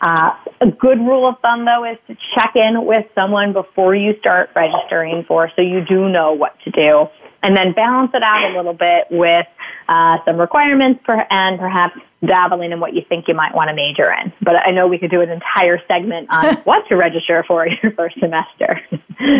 [0.00, 0.30] Uh,
[0.60, 4.50] a good rule of thumb, though, is to check in with someone before you start
[4.54, 7.06] registering for so you do know what to do.
[7.42, 9.46] And then balance it out a little bit with
[9.88, 13.74] uh, some requirements per- and perhaps dabbling in what you think you might want to
[13.74, 14.32] major in.
[14.42, 17.92] But I know we could do an entire segment on what to register for your
[17.92, 18.80] first semester.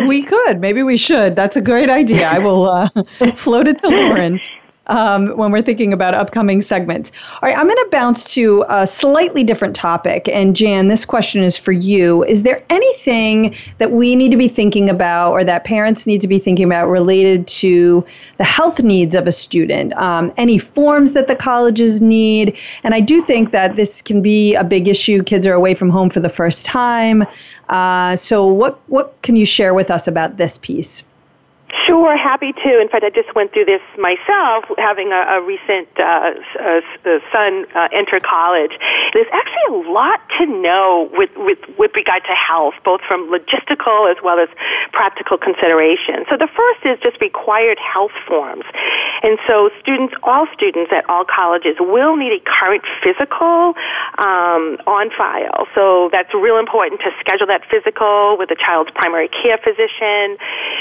[0.07, 0.61] we could.
[0.61, 1.35] Maybe we should.
[1.35, 2.27] That's a great idea.
[2.27, 2.89] I will uh,
[3.35, 4.39] float it to Lauren
[4.89, 7.11] um, when we're thinking about upcoming segments.
[7.41, 10.27] All right, I'm going to bounce to a slightly different topic.
[10.29, 12.23] And Jan, this question is for you.
[12.25, 16.27] Is there anything that we need to be thinking about or that parents need to
[16.27, 18.05] be thinking about related to
[18.37, 19.95] the health needs of a student?
[19.95, 22.57] Um, any forms that the colleges need?
[22.83, 25.23] And I do think that this can be a big issue.
[25.23, 27.25] Kids are away from home for the first time.
[27.69, 31.03] Uh, so, what, what can you share with us about this piece?
[31.89, 32.79] Sure, happy to.
[32.79, 37.65] In fact, I just went through this myself, having a, a recent uh, uh, son
[37.73, 38.77] uh, enter college.
[39.17, 44.05] There's actually a lot to know with, with, with regard to health, both from logistical
[44.05, 44.49] as well as
[44.93, 46.29] practical considerations.
[46.29, 48.65] So the first is just required health forms.
[49.23, 53.73] And so students, all students at all colleges will need a current physical
[54.21, 55.65] um, on file.
[55.73, 60.37] So that's real important to schedule that physical with the child's primary care physician.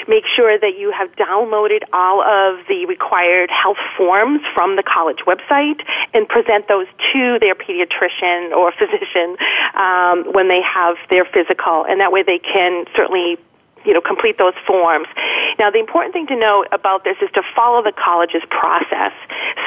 [0.06, 5.18] Make sure that you have downloaded all of the required health forms from the college
[5.26, 5.80] website
[6.12, 9.36] and present those to their pediatrician or physician
[9.74, 11.86] um, when they have their physical.
[11.88, 13.38] And that way they can certainly
[13.88, 15.08] you know, complete those forms.
[15.58, 19.16] Now, the important thing to know about this is to follow the college's process.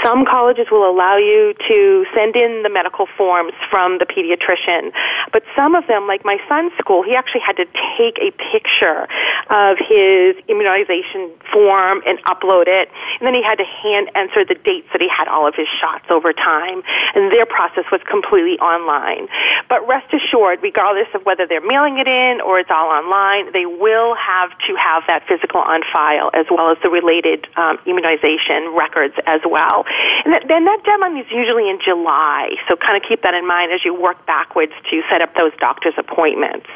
[0.05, 4.93] Some colleges will allow you to send in the medical forms from the pediatrician,
[5.33, 7.65] but some of them, like my son's school, he actually had to
[7.97, 9.09] take a picture
[9.49, 14.55] of his immunization form and upload it, and then he had to hand enter the
[14.55, 16.83] dates that he had all of his shots over time,
[17.15, 19.27] and their process was completely online.
[19.67, 23.65] But rest assured, regardless of whether they're mailing it in or it's all online, they
[23.65, 28.73] will have to have that physical on file as well as the related um, immunization
[28.75, 29.85] records as well.
[30.25, 33.47] And that, then that deadline is usually in July, so kind of keep that in
[33.47, 36.67] mind as you work backwards to set up those doctor's appointments.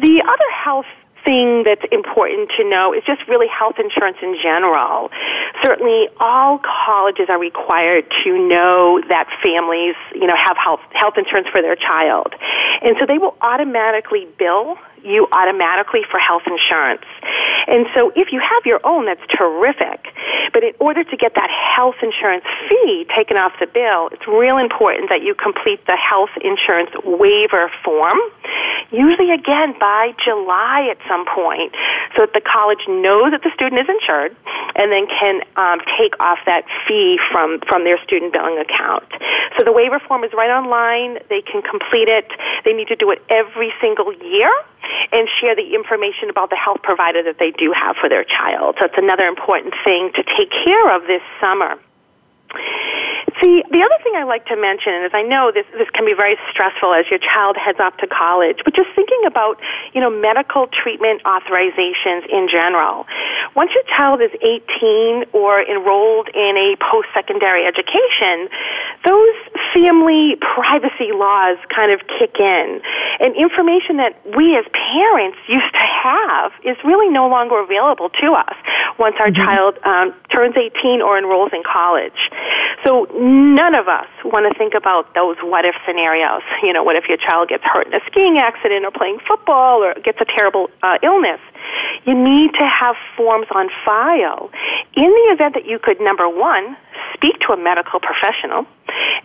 [0.00, 0.86] The other health
[1.24, 5.10] thing that's important to know is just really health insurance in general.
[5.62, 11.48] Certainly, all colleges are required to know that families, you know, have health health insurance
[11.50, 12.34] for their child,
[12.82, 17.04] and so they will automatically bill you automatically for health insurance.
[17.66, 20.06] And so if you have your own, that's terrific.
[20.52, 24.58] But in order to get that health insurance fee taken off the bill, it's real
[24.58, 28.18] important that you complete the health insurance waiver form,
[28.90, 31.74] usually again by July at some point,
[32.14, 34.36] so that the college knows that the student is insured
[34.76, 39.04] and then can um, take off that fee from, from their student billing account.
[39.58, 41.18] So the waiver form is right online.
[41.28, 42.30] They can complete it.
[42.64, 44.50] They need to do it every single year
[45.12, 48.76] and share the information about the health provider that they do have for their child.
[48.78, 51.78] So it's another important thing to take care of this summer.
[53.42, 56.14] See, the other thing I like to mention is I know this this can be
[56.14, 59.58] very stressful as your child heads off to college, but just thinking about,
[59.92, 63.06] you know, medical treatment authorizations in general.
[63.56, 68.48] Once your child is 18 or enrolled in a post-secondary education,
[69.04, 69.34] those
[69.74, 72.80] family privacy laws kind of kick in.
[73.20, 78.32] And information that we as parents used to have is really no longer available to
[78.32, 78.54] us
[78.98, 79.42] once our mm-hmm.
[79.42, 82.30] child um, turns 18 or enrolls in college.
[82.84, 86.42] So none of us want to think about those what if scenarios.
[86.62, 89.82] You know, what if your child gets hurt in a skiing accident or playing football
[89.82, 91.40] or gets a terrible uh, illness?
[92.04, 94.50] You need to have forms on file
[94.94, 96.76] in the event that you could, number one,
[97.14, 98.66] speak to a medical professional,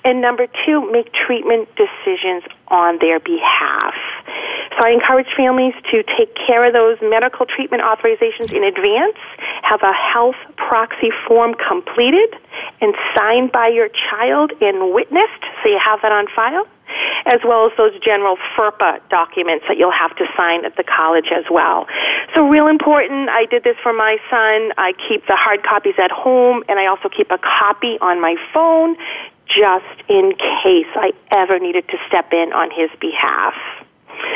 [0.05, 3.93] and number two, make treatment decisions on their behalf.
[4.77, 9.17] So I encourage families to take care of those medical treatment authorizations in advance,
[9.63, 12.33] have a health proxy form completed
[12.79, 16.65] and signed by your child and witnessed, so you have that on file
[17.25, 21.27] as well as those general FERPA documents that you'll have to sign at the college
[21.35, 21.87] as well.
[22.33, 23.29] So, real important.
[23.29, 24.71] I did this for my son.
[24.77, 28.35] I keep the hard copies at home, and I also keep a copy on my
[28.53, 28.95] phone
[29.47, 33.53] just in case I ever needed to step in on his behalf.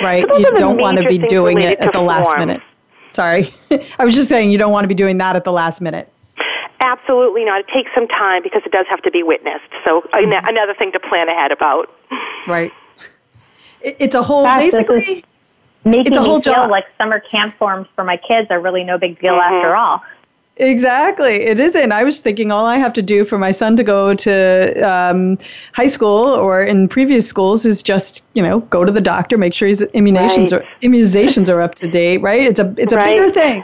[0.01, 0.25] Right.
[0.27, 2.61] So you don't want to be doing it at the last minute.
[3.09, 3.53] Sorry.
[3.99, 6.12] I was just saying you don't want to be doing that at the last minute.
[6.83, 7.61] Absolutely not.
[7.61, 9.63] It takes some time because it does have to be witnessed.
[9.85, 10.47] So mm-hmm.
[10.47, 11.89] another thing to plan ahead about.
[12.45, 12.73] Right.
[13.79, 15.23] It's a whole Gosh, basically.
[15.85, 16.71] Making it's a whole me feel job.
[16.71, 19.53] like summer camp forms for my kids are really no big deal mm-hmm.
[19.53, 20.03] after all.
[20.57, 21.35] Exactly.
[21.35, 21.93] It isn't.
[21.93, 25.37] I was thinking all I have to do for my son to go to um,
[25.73, 29.53] high school or in previous schools is just, you know, go to the doctor, make
[29.53, 30.61] sure his immunizations right.
[30.61, 32.41] are immunizations are up to date, right?
[32.41, 33.15] It's a it's a right.
[33.15, 33.63] bigger thing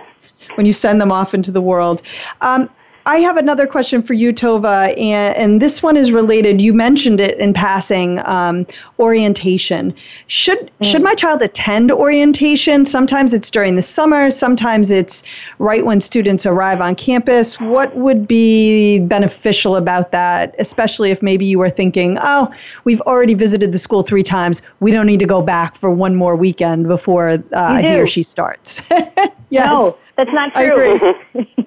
[0.56, 2.02] when you send them off into the world.
[2.42, 2.70] Um,
[3.10, 6.62] I have another question for you, Tova, and, and this one is related.
[6.62, 8.22] You mentioned it in passing.
[8.26, 8.68] Um,
[9.00, 9.94] orientation.
[10.28, 10.86] Should mm.
[10.86, 12.86] should my child attend orientation?
[12.86, 14.30] Sometimes it's during the summer.
[14.30, 15.24] Sometimes it's
[15.58, 17.60] right when students arrive on campus.
[17.60, 22.52] What would be beneficial about that, especially if maybe you were thinking, oh,
[22.84, 24.62] we've already visited the school three times.
[24.82, 28.24] We don't need to go back for one more weekend before uh, he or she
[28.24, 28.82] starts.
[29.50, 29.66] yes.
[29.66, 31.00] No, that's not true.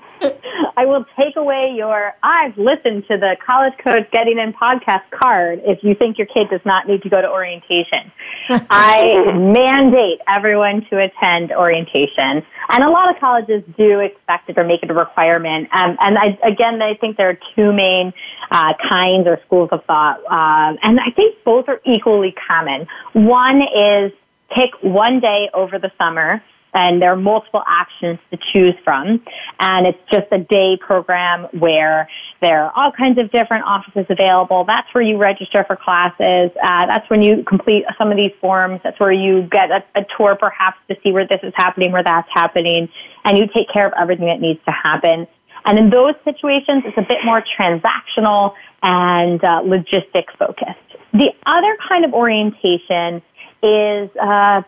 [0.76, 5.62] I will take away your I've listened to the College Coach Getting In podcast card
[5.64, 8.12] if you think your kid does not need to go to orientation.
[8.70, 12.44] I mandate everyone to attend orientation.
[12.68, 15.68] And a lot of colleges do expect it or make it a requirement.
[15.72, 18.12] Um, and I, again, I think there are two main
[18.50, 20.20] uh, kinds or schools of thought.
[20.24, 22.86] Uh, and I think both are equally common.
[23.14, 24.12] One is
[24.54, 26.42] pick one day over the summer
[26.74, 29.22] and there are multiple actions to choose from.
[29.60, 32.08] And it's just a day program where
[32.40, 34.64] there are all kinds of different offices available.
[34.64, 36.50] That's where you register for classes.
[36.62, 38.80] Uh, that's when you complete some of these forms.
[38.82, 42.02] That's where you get a, a tour perhaps to see where this is happening, where
[42.02, 42.88] that's happening,
[43.24, 45.26] and you take care of everything that needs to happen.
[45.64, 50.78] And in those situations, it's a bit more transactional and uh, logistics focused.
[51.12, 53.22] The other kind of orientation
[53.62, 54.62] is uh,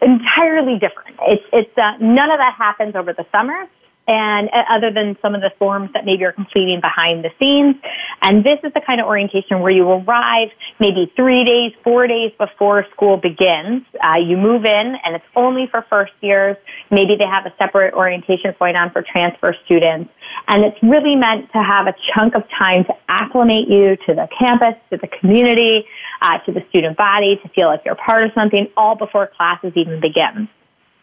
[0.00, 1.16] entirely different.
[1.22, 3.66] It's, it's uh, none of that happens over the summer,
[4.08, 7.76] and uh, other than some of the forms that maybe you're completing behind the scenes.
[8.22, 10.48] And this is the kind of orientation where you arrive
[10.80, 13.82] maybe three days, four days before school begins.
[14.02, 16.56] Uh, you move in and it's only for first years.
[16.90, 20.10] Maybe they have a separate orientation going on for transfer students.
[20.48, 24.28] And it's really meant to have a chunk of time to acclimate you to the
[24.38, 25.86] campus, to the community,
[26.22, 29.72] uh, to the student body, to feel like you're part of something all before classes
[29.76, 30.48] even begin.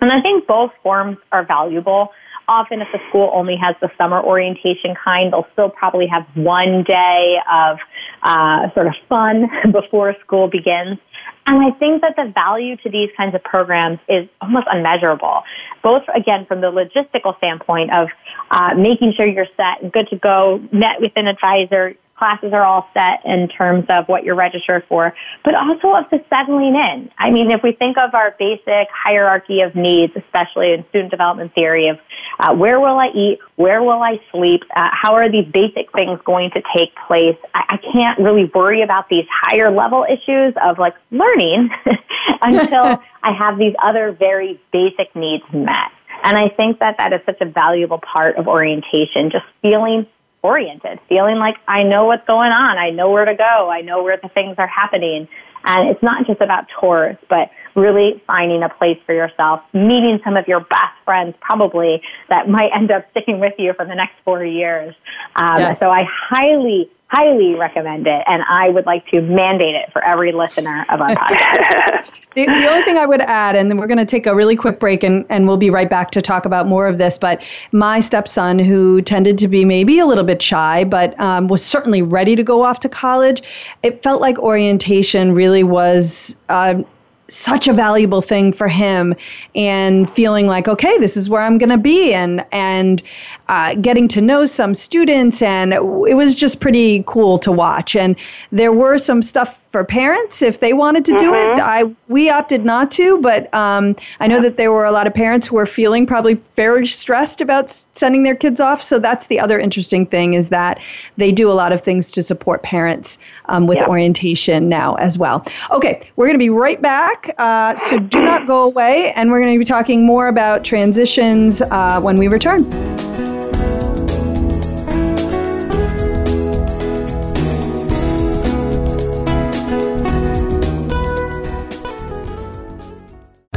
[0.02, 2.12] And I think both forms are valuable.
[2.48, 6.84] Often, if the school only has the summer orientation kind, they'll still probably have one
[6.84, 7.80] day of
[8.22, 11.00] uh, sort of fun before school begins.
[11.48, 15.44] And I think that the value to these kinds of programs is almost unmeasurable,
[15.84, 18.10] both again from the logistical standpoint of
[18.52, 22.64] uh, making sure you're set and good to go, met with an advisor, classes are
[22.64, 25.14] all set in terms of what you're registered for,
[25.44, 27.12] but also of the settling in.
[27.18, 31.54] I mean, if we think of our basic hierarchy of needs, especially in student development
[31.54, 32.00] theory of
[32.40, 36.20] uh, where will I eat, where will I sleep, uh, how are these basic things
[36.26, 40.80] going to take place, I, I can't really worry about these higher level issues of
[40.80, 41.70] like learning
[42.42, 45.92] until I have these other very basic needs met.
[46.24, 50.08] And I think that that is such a valuable part of orientation, just feeling
[50.46, 54.04] oriented, feeling like I know what's going on, I know where to go, I know
[54.04, 55.28] where the things are happening.
[55.68, 60.38] And it's not just about tours, but really finding a place for yourself, meeting some
[60.38, 64.14] of your best friends probably that might end up sticking with you for the next
[64.24, 64.94] four years.
[65.36, 65.80] Um, yes.
[65.80, 70.34] So I highly, highly recommend it, and I would like to mandate it for every
[70.34, 72.12] listener of our podcast.
[72.36, 74.56] the, the, only thing I would add, and then we're going to take a really
[74.56, 77.18] quick break, and, and we'll be right back to talk about more of this.
[77.18, 77.42] But
[77.72, 82.02] my stepson, who tended to be maybe a little bit shy, but um, was certainly
[82.02, 83.42] ready to go off to college,
[83.82, 86.36] it felt like orientation really was.
[86.50, 86.84] Uh,
[87.28, 89.16] such a valuable thing for him
[89.56, 93.02] and feeling like okay this is where i'm going to be and and
[93.48, 97.96] uh, getting to know some students and it was just pretty cool to watch.
[97.96, 98.16] And
[98.52, 101.52] there were some stuff for parents if they wanted to do mm-hmm.
[101.52, 105.06] it i we opted not to but um, i know that there were a lot
[105.06, 108.82] of parents who were feeling probably very stressed about sending their kids off.
[108.82, 110.82] So that's the other interesting thing is that
[111.18, 113.88] they do a lot of things to support parents um, with yeah.
[113.88, 115.46] orientation now as well.
[115.72, 119.32] Okay we're going to be right back back, uh, so do not go away, and
[119.32, 122.64] we're going to be talking more about transitions uh, when we return.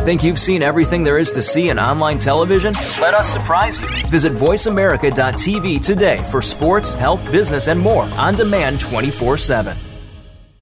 [0.05, 2.73] Think you've seen everything there is to see in online television?
[2.99, 3.87] Let us surprise you.
[4.07, 9.77] Visit VoiceAmerica.tv today for sports, health, business, and more on demand 24 7.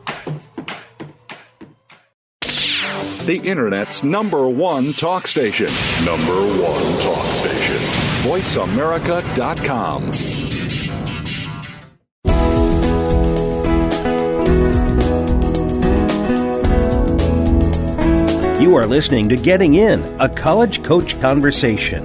[3.25, 5.67] The Internet's number one talk station.
[6.03, 7.75] Number one talk station.
[8.27, 10.11] VoiceAmerica.com.
[18.59, 22.03] You are listening to Getting In, a college coach conversation.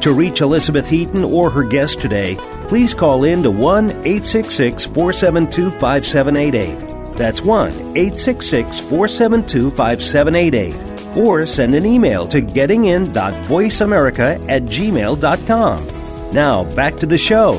[0.00, 2.36] To reach Elizabeth Heaton or her guest today,
[2.68, 6.93] please call in to 1 866 472 5788.
[7.16, 10.94] That's 1 866 472 5788.
[11.16, 15.86] or send an email to gettingin.voiceamerica at gmail.com.
[16.32, 17.52] Now, back to the show.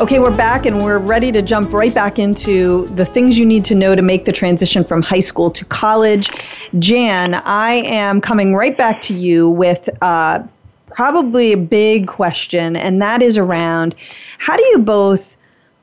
[0.00, 3.64] Okay, we're back and we're ready to jump right back into the things you need
[3.66, 6.28] to know to make the transition from high school to college.
[6.80, 10.42] Jan, I am coming right back to you with uh,
[10.88, 13.94] probably a big question, and that is around
[14.38, 15.36] how do you both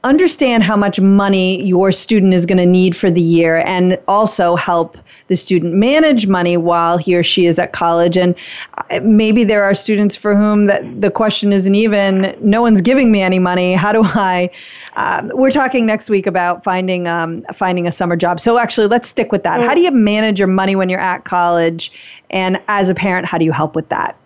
[0.04, 4.56] understand how much money your student is going to need for the year and also
[4.56, 4.97] help
[5.28, 8.18] the student manage money while he or she is at college.
[8.18, 8.36] And
[8.78, 13.12] uh, maybe there are students for whom that the question isn't even no one's giving
[13.12, 13.74] me any money.
[13.74, 14.49] How do i
[14.95, 18.39] uh, we're talking next week about finding um, finding a summer job.
[18.39, 19.62] So actually let's stick with that.
[19.62, 21.91] How do you manage your money when you're at college?
[22.30, 24.18] And as a parent how do you help with that?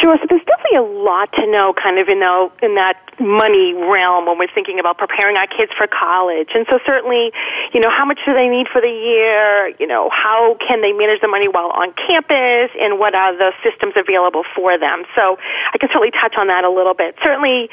[0.00, 0.16] Sure.
[0.18, 4.52] So there's definitely a lot to know, kind of in that money realm when we're
[4.54, 6.50] thinking about preparing our kids for college.
[6.54, 7.32] And so certainly,
[7.72, 9.74] you know, how much do they need for the year?
[9.78, 13.52] You know, how can they manage the money while on campus, and what are the
[13.62, 15.04] systems available for them?
[15.14, 15.38] So
[15.72, 17.16] I can certainly touch on that a little bit.
[17.22, 17.70] Certainly,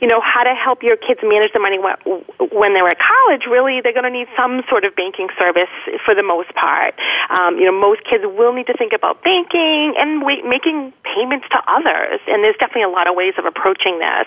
[0.00, 3.46] you know, how to help your kids manage the money when they're at college.
[3.50, 5.70] Really, they're going to need some sort of banking service
[6.04, 6.94] for the most part.
[7.30, 11.58] Um, you know, most kids will need to think about banking and making payments to
[11.68, 14.26] others, and there's definitely a lot of ways of approaching this.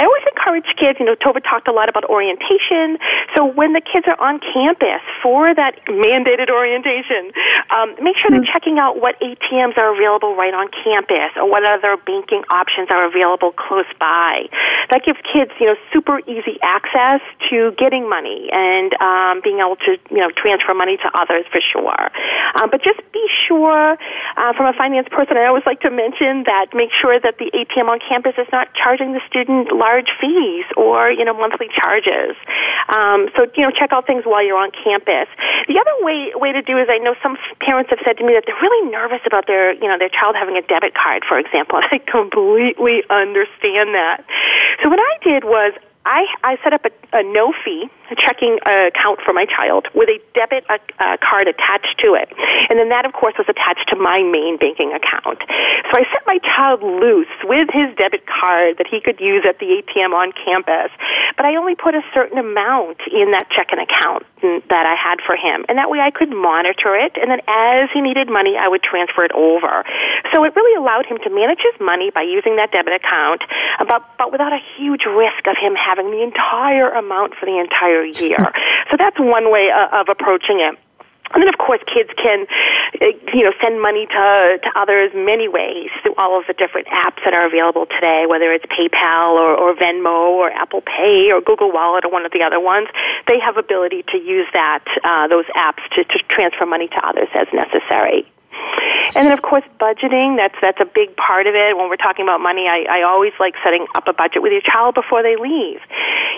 [0.00, 2.96] I always encourage kids, you know, Tova talked a lot about orientation.
[3.36, 7.28] So when the kids are on campus for that mandated orientation,
[7.68, 8.48] um, make sure they're hmm.
[8.48, 13.04] checking out what ATMs are available right on campus or what other banking options are
[13.04, 14.48] available close by.
[14.88, 17.20] That gives kids, you know, super easy access
[17.52, 21.60] to getting money and um, being able to, you know, transfer money to others for
[21.60, 22.08] sure.
[22.56, 24.00] Um, but just be sure,
[24.40, 27.52] uh, from a finance person, I always like to mention that make sure that the
[27.52, 29.89] ATM on campus is not charging the student large
[30.20, 32.36] fees or you know monthly charges.
[32.88, 35.26] Um, so you know check out things while you're on campus.
[35.66, 38.34] The other way way to do is I know some parents have said to me
[38.34, 41.38] that they're really nervous about their you know their child having a debit card, for
[41.38, 41.80] example.
[41.92, 44.24] I completely understand that.
[44.82, 45.74] So what I did was
[46.06, 50.18] I, I set up a, a no fee checking account for my child with a
[50.34, 52.32] debit uh, uh, card attached to it.
[52.68, 55.38] And then that, of course, was attached to my main banking account.
[55.90, 59.58] So I set my child loose with his debit card that he could use at
[59.58, 60.90] the ATM on campus.
[61.36, 65.36] But I only put a certain amount in that checking account that I had for
[65.36, 65.64] him.
[65.68, 67.14] And that way I could monitor it.
[67.20, 69.84] And then as he needed money, I would transfer it over.
[70.32, 73.42] So it really allowed him to manage his money by using that debit account,
[73.86, 78.04] but, but without a huge risk of him having the entire amount for the entire
[78.04, 78.38] year.
[78.90, 80.78] so that's one way uh, of approaching it.
[81.32, 82.46] And then, of course, kids can,
[83.00, 86.88] uh, you know, send money to to others many ways through all of the different
[86.88, 88.24] apps that are available today.
[88.26, 92.32] Whether it's PayPal or, or Venmo or Apple Pay or Google Wallet or one of
[92.32, 92.88] the other ones,
[93.28, 97.28] they have ability to use that uh, those apps to, to transfer money to others
[97.34, 98.26] as necessary.
[99.14, 100.36] And then, of course, budgeting.
[100.36, 101.76] That's that's a big part of it.
[101.76, 104.62] When we're talking about money, I, I always like setting up a budget with your
[104.62, 105.80] child before they leave.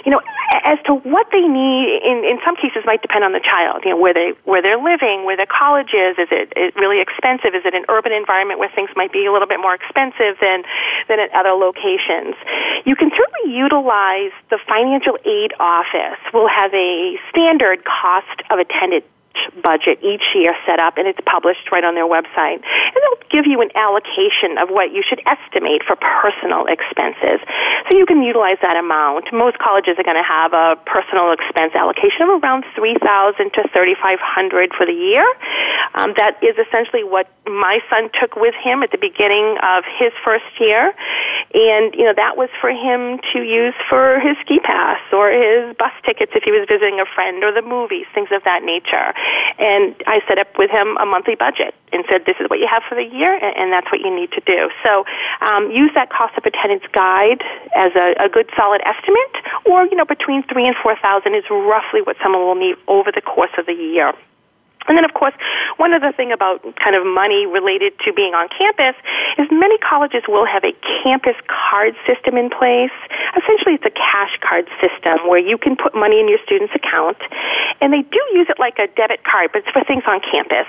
[0.04, 0.20] You know,
[0.64, 3.84] as to what they need, in in some cases, might depend on the child.
[3.84, 6.16] You know, where they where they're living, where their college is.
[6.16, 7.54] Is it, it really expensive?
[7.54, 10.64] Is it an urban environment where things might be a little bit more expensive than
[11.08, 12.34] than at other locations?
[12.88, 16.18] You can certainly utilize the financial aid office.
[16.32, 19.04] We'll have a standard cost of attendance
[19.62, 22.60] budget each year set up, and it's published right on their website.
[22.62, 27.40] And they'll give you an allocation of what you should estimate for personal expenses.
[27.90, 29.32] So you can utilize that amount.
[29.32, 33.00] Most colleges are going to have a personal expense allocation of around 3000
[33.54, 35.26] to 3500 for the year.
[35.94, 40.12] Um, that is essentially what my son took with him at the beginning of his
[40.24, 40.94] first year.
[41.52, 45.76] And, you know, that was for him to use for his ski pass or his
[45.76, 49.12] bus tickets if he was visiting a friend or the movies, things of that nature.
[49.58, 52.66] And I set up with him a monthly budget and said, this is what you
[52.68, 54.70] have for the year, and that's what you need to do.
[54.82, 55.04] So
[55.40, 57.42] um, use that cost of attendance guide
[57.76, 59.34] as a, a good solid estimate,
[59.66, 63.20] or, you know, between three and 4000 is roughly what someone will need over the
[63.20, 64.12] course of the year.
[64.88, 65.34] And then, of course,
[65.76, 68.96] one other thing about kind of money related to being on campus
[69.38, 72.94] is many colleges will have a campus card system in place.
[73.38, 77.18] Essentially, it's a cash card system where you can put money in your student's account,
[77.80, 80.66] and they do use it like a debit card, but it's for things on campus,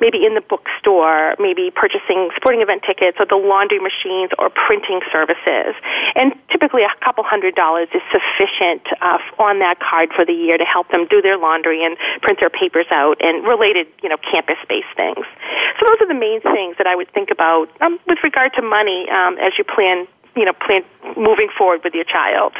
[0.00, 5.00] maybe in the bookstore, maybe purchasing sporting event tickets or the laundry machines or printing
[5.12, 5.74] services.
[6.14, 10.56] And typically, a couple hundred dollars is sufficient uh, on that card for the year
[10.56, 14.16] to help them do their laundry and print their papers out and related, you know,
[14.18, 15.24] campus-based things.
[15.78, 18.62] So those are the main things that I would think about um, with regard to
[18.62, 20.84] money um, as you plan, you know, plan
[21.16, 22.52] moving forward with your child.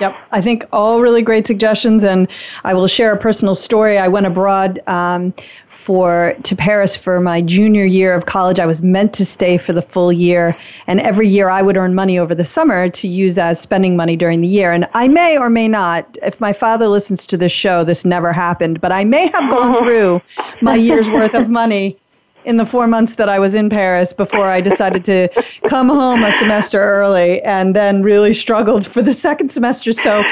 [0.00, 2.26] Yep, I think all really great suggestions, and
[2.64, 3.96] I will share a personal story.
[3.96, 5.32] I went abroad um,
[5.68, 8.58] for to Paris for my junior year of college.
[8.58, 10.56] I was meant to stay for the full year,
[10.88, 14.16] and every year I would earn money over the summer to use as spending money
[14.16, 14.72] during the year.
[14.72, 18.32] And I may or may not, if my father listens to this show, this never
[18.32, 20.20] happened, but I may have gone through
[20.60, 21.96] my year's worth of money
[22.44, 25.28] in the four months that I was in Paris before I decided to
[25.66, 29.92] come home a semester early and then really struggled for the second semester.
[29.92, 30.22] So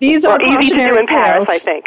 [0.00, 1.86] these well, are easy to do in Paris, I think.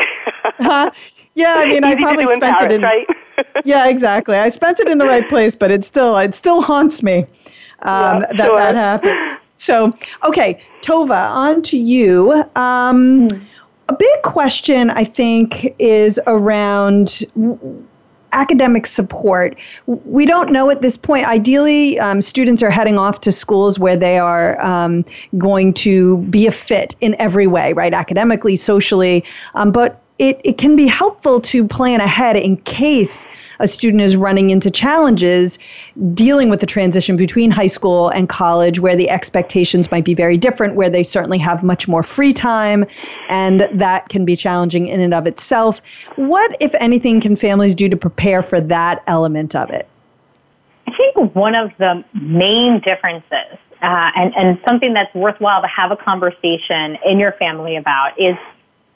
[0.59, 0.91] huh?
[1.35, 2.81] Yeah, I mean, easy I probably spent Paris, it in.
[2.81, 3.07] Right?
[3.65, 4.35] yeah, exactly.
[4.35, 7.19] I spent it in the right place, but it still it still haunts me
[7.83, 8.57] um, Yeah, that sure.
[8.57, 9.37] that happened.
[9.59, 9.91] So,
[10.23, 12.43] okay, Tova, on to you.
[12.55, 13.27] Um,
[13.89, 17.23] a big question, I think, is around
[18.33, 19.59] academic support.
[19.85, 21.27] We don't know at this point.
[21.27, 25.05] Ideally, um, students are heading off to schools where they are um,
[25.37, 27.93] going to be a fit in every way, right?
[27.93, 29.23] Academically, socially.
[29.55, 33.27] Um, but it, it can be helpful to plan ahead in case
[33.59, 35.59] a student is running into challenges
[36.13, 40.37] dealing with the transition between high school and college, where the expectations might be very
[40.37, 42.85] different, where they certainly have much more free time,
[43.29, 45.81] and that can be challenging in and of itself.
[46.15, 49.87] What, if anything, can families do to prepare for that element of it?
[50.87, 55.91] I think one of the main differences, uh, and, and something that's worthwhile to have
[55.91, 58.35] a conversation in your family about, is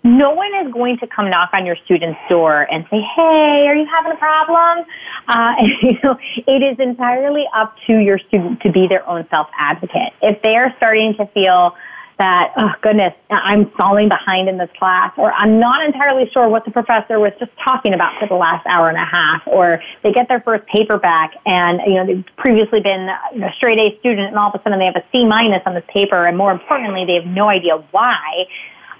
[0.04, 3.76] no one is going to come knock on your student's door and say, "Hey, are
[3.76, 4.86] you having a problem?"
[5.28, 9.48] Uh, you know, it is entirely up to your student to be their own self
[9.58, 10.14] advocate.
[10.22, 11.76] If they are starting to feel
[12.22, 16.66] that, oh goodness, I'm falling behind in this class, or I'm not entirely sure what
[16.66, 20.12] the professor was just talking about for the last hour and a half, or they
[20.12, 24.28] get their first paper back and, you know, they've previously been a straight A student
[24.28, 26.52] and all of a sudden they have a C minus on this paper, and more
[26.52, 28.46] importantly, they have no idea why.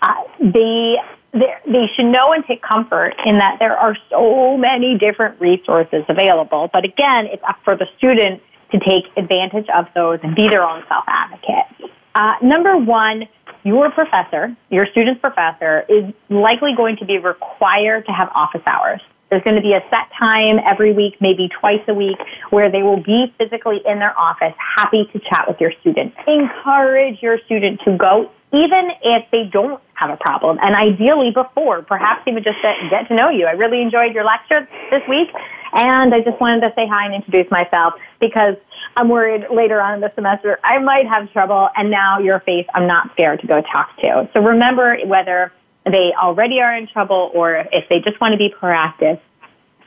[0.02, 0.98] Uh, they
[1.34, 6.70] they should know and take comfort in that there are so many different resources available.
[6.74, 8.42] But again, it's up for the student
[8.72, 11.92] to take advantage of those and be their own self advocate.
[12.16, 13.28] Uh, number one,
[13.64, 19.02] your professor, your student's professor, is likely going to be required to have office hours.
[19.30, 22.18] There's going to be a set time every week, maybe twice a week,
[22.50, 26.14] where they will be physically in their office, happy to chat with your student.
[26.28, 30.58] Encourage your student to go, even if they don't have a problem.
[30.62, 33.46] And ideally, before, perhaps even just to get to know you.
[33.46, 35.30] I really enjoyed your lecture this week,
[35.74, 38.56] and I just wanted to say hi and introduce myself because
[38.98, 42.66] I'm worried later on in the semester I might have trouble, and now your face
[42.74, 44.28] I'm not scared to go talk to.
[44.34, 45.54] So remember whether
[45.86, 49.20] they already are in trouble or if they just want to be proactive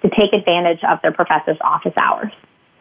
[0.02, 2.32] to take advantage of their professor's office hours.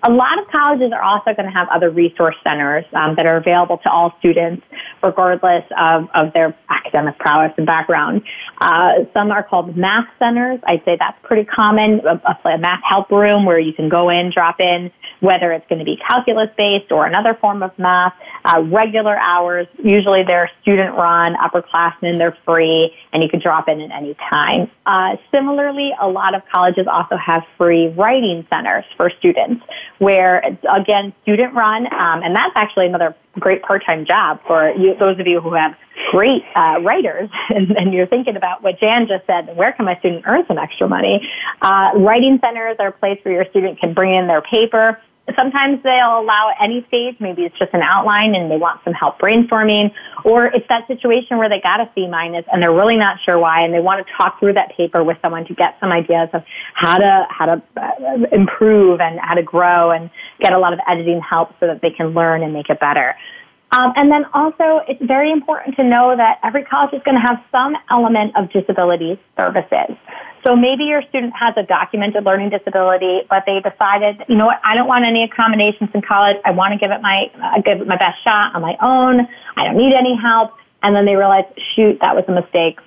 [0.06, 3.38] A lot of colleges are also going to have other resource centers um, that are
[3.38, 4.62] available to all students,
[5.02, 8.22] regardless of, of their academic prowess and background.
[8.60, 10.60] Uh, some are called math centers.
[10.66, 12.02] I'd say that's pretty common.
[12.06, 14.92] A, a math help room where you can go in, drop in,
[15.22, 18.14] whether it's going to be calculus based or another form of math.
[18.44, 23.80] Uh, regular hours, usually they're student run, upperclassmen, they're free, and you can drop in
[23.80, 24.70] at any time.
[24.86, 29.64] Uh, similarly, a lot of colleges also have free writing centers for students
[30.00, 35.20] where, again, student run, um, and that's actually another great part-time job for you, those
[35.20, 35.76] of you who have
[36.12, 39.98] great uh, writers and, and, you're thinking about what Jan just said, where can my
[40.00, 41.28] student earn some extra money?
[41.62, 45.00] Uh, writing centers are a place where your student can bring in their paper.
[45.38, 49.20] Sometimes they'll allow any stage, maybe it's just an outline and they want some help
[49.20, 49.94] brainstorming,
[50.26, 53.40] or it's that situation where they got a C minus and they're really not sure
[53.40, 56.28] why and they want to talk through that paper with someone to get some ideas
[56.34, 56.44] of
[56.74, 60.10] how to, how to uh, improve and how to grow and
[60.42, 63.16] get a lot of editing help so that they can learn and make it better.
[63.74, 67.22] Um, and then also, it's very important to know that every college is going to
[67.22, 69.98] have some element of disability services.
[70.46, 74.60] So maybe your student has a documented learning disability, but they decided, you know what,
[74.64, 76.36] I don't want any accommodations in college.
[76.44, 79.26] I want to give it my uh, give it my best shot on my own.
[79.56, 80.52] I don't need any help.
[80.82, 82.80] And then they realize, shoot, that was a mistake.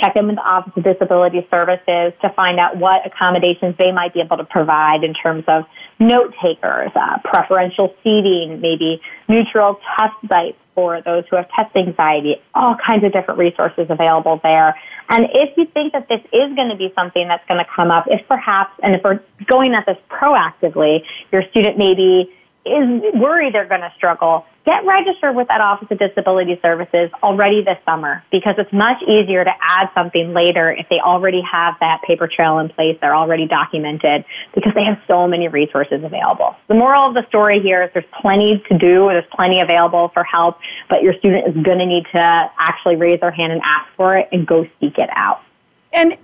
[0.00, 4.12] Check in with the Office of Disability Services to find out what accommodations they might
[4.12, 5.64] be able to provide in terms of
[6.00, 12.36] note takers, uh, preferential seating, maybe neutral test sites for those who have test anxiety,
[12.54, 14.76] all kinds of different resources available there.
[15.08, 17.90] And if you think that this is going to be something that's going to come
[17.90, 22.32] up, if perhaps, and if we're going at this proactively, your student maybe
[22.64, 27.62] is worried they're going to struggle, get registered with that Office of Disability Services already
[27.62, 32.00] this summer because it's much easier to add something later if they already have that
[32.06, 36.54] paper trail in place, they're already documented because they have so many resources available.
[36.68, 40.22] The moral of the story here is there's plenty to do, there's plenty available for
[40.22, 40.58] help,
[40.88, 44.16] but your student is going to need to actually raise their hand and ask for
[44.16, 45.40] it and go seek it out.
[45.92, 46.16] And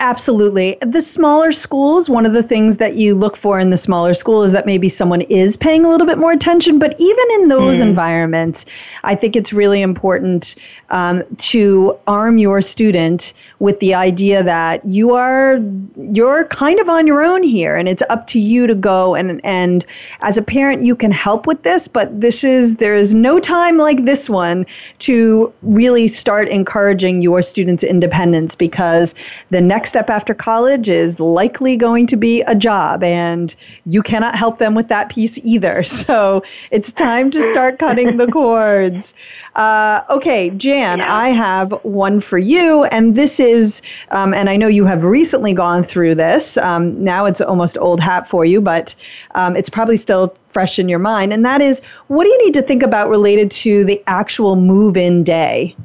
[0.00, 0.76] Absolutely.
[0.80, 4.42] The smaller schools, one of the things that you look for in the smaller school
[4.42, 6.80] is that maybe someone is paying a little bit more attention.
[6.80, 7.82] But even in those mm.
[7.82, 8.66] environments,
[9.04, 10.56] I think it's really important
[10.88, 15.60] um, to arm your student with the idea that you are
[15.96, 19.40] you're kind of on your own here, and it's up to you to go and
[19.44, 19.86] and
[20.22, 21.86] as a parent you can help with this.
[21.86, 24.66] But this is there is no time like this one
[25.00, 29.14] to really start encouraging your students' independence because
[29.50, 33.54] the the next step after college is likely going to be a job, and
[33.84, 35.84] you cannot help them with that piece either.
[36.00, 39.12] So it's time to start cutting the cords.
[39.54, 41.14] Uh, okay, Jan, yeah.
[41.14, 45.52] I have one for you, and this is, um, and I know you have recently
[45.52, 46.56] gone through this.
[46.56, 48.94] Um, now it's almost old hat for you, but
[49.34, 51.34] um, it's probably still fresh in your mind.
[51.34, 54.96] And that is, what do you need to think about related to the actual move
[54.96, 55.76] in day?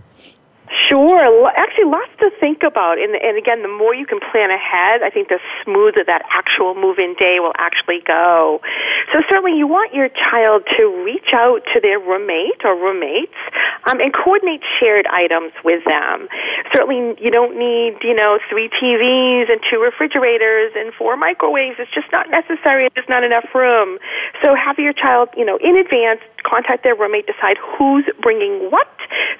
[0.95, 1.51] Sure.
[1.57, 2.97] Actually, lots to think about.
[2.97, 6.73] And, and again, the more you can plan ahead, I think the smoother that actual
[6.73, 8.61] move in day will actually go.
[9.11, 13.35] So, certainly, you want your child to reach out to their roommate or roommates
[13.83, 16.29] um, and coordinate shared items with them.
[16.71, 21.75] Certainly, you don't need, you know, three TVs and two refrigerators and four microwaves.
[21.77, 22.87] It's just not necessary.
[22.95, 23.99] There's not enough room.
[24.41, 28.87] So, have your child, you know, in advance contact their roommate, decide who's bringing what,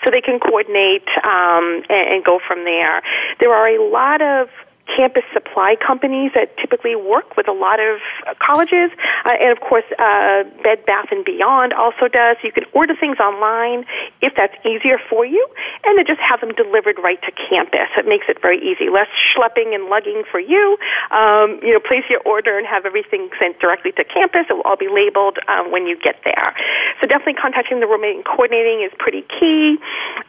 [0.04, 3.02] so they can coordinate um, Um, and, and go from there.
[3.40, 4.50] There are a lot of
[4.86, 8.92] campus supply companies that typically work with a lot of uh, colleges,
[9.26, 12.38] uh, and of course, uh, Bed Bath and Beyond also does.
[12.44, 13.86] You can order things online
[14.22, 15.42] if that's easier for you,
[15.84, 17.90] and then just have them delivered right to campus.
[17.98, 20.78] It makes it very easy, less schlepping and lugging for you.
[21.12, 24.46] Um, you know, place your order and have everything sent directly to campus.
[24.50, 26.54] It will all be labeled um, when you get there.
[27.02, 29.78] So definitely contacting the roommate and coordinating is pretty key.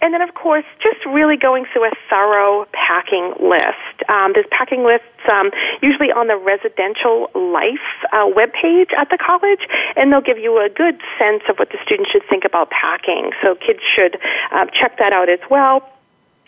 [0.01, 4.09] And then, of course, just really going through a thorough packing list.
[4.09, 5.51] Um, there's packing lists um,
[5.83, 9.67] usually on the residential life uh, webpage at the college,
[9.97, 13.31] and they'll give you a good sense of what the student should think about packing.
[13.43, 14.19] So kids should
[14.53, 15.83] uh, check that out as well.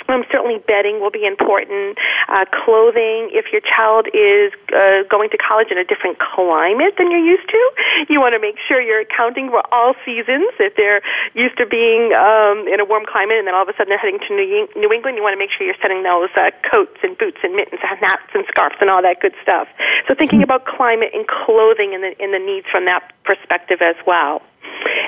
[0.09, 1.98] Um, certainly, bedding will be important.
[2.32, 7.11] Uh, clothing, if your child is uh, going to college in a different climate than
[7.12, 7.62] you're used to,
[8.09, 10.48] you want to make sure you're accounting for all seasons.
[10.56, 11.04] If they're
[11.34, 14.00] used to being um, in a warm climate and then all of a sudden they're
[14.00, 16.96] heading to New, New England, you want to make sure you're setting those uh, coats
[17.04, 19.68] and boots and mittens and hats and scarves and all that good stuff.
[20.09, 23.96] So, thinking about climate and clothing and the, and the needs from that perspective as
[24.09, 24.40] well.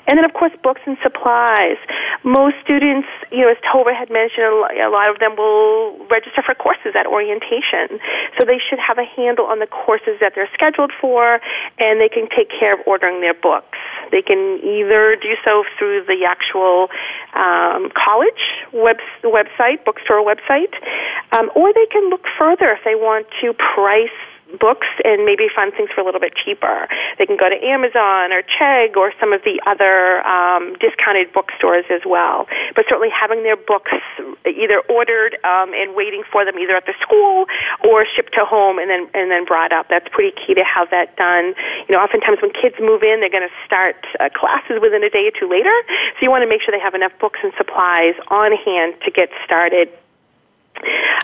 [0.06, 1.76] And then, of course, books and supplies.
[2.24, 6.54] Most students, you know, as Tova had mentioned, a lot of them will register for
[6.54, 8.00] courses at orientation.
[8.38, 11.40] So they should have a handle on the courses that they're scheduled for,
[11.78, 13.78] and they can take care of ordering their books.
[14.10, 16.88] They can either do so through the actual
[17.34, 20.74] um, college web, website, bookstore website,
[21.32, 24.08] um, or they can look further if they want to price
[24.58, 26.88] books and maybe find things for a little bit cheaper.
[27.18, 31.84] They can go to Amazon or Chegg or some of the other um, discounted bookstores
[31.90, 32.46] as well.
[32.74, 33.92] But certainly having their books
[34.46, 37.46] either ordered um, and waiting for them either at the school
[37.84, 39.86] or shipped to home and then and then brought up.
[39.88, 41.54] That's pretty key to have that done.
[41.88, 45.10] You know, oftentimes when kids move in, they're going to start uh, classes within a
[45.10, 45.74] day or two later.
[46.16, 49.10] So you want to make sure they have enough books and supplies on hand to
[49.10, 49.88] get started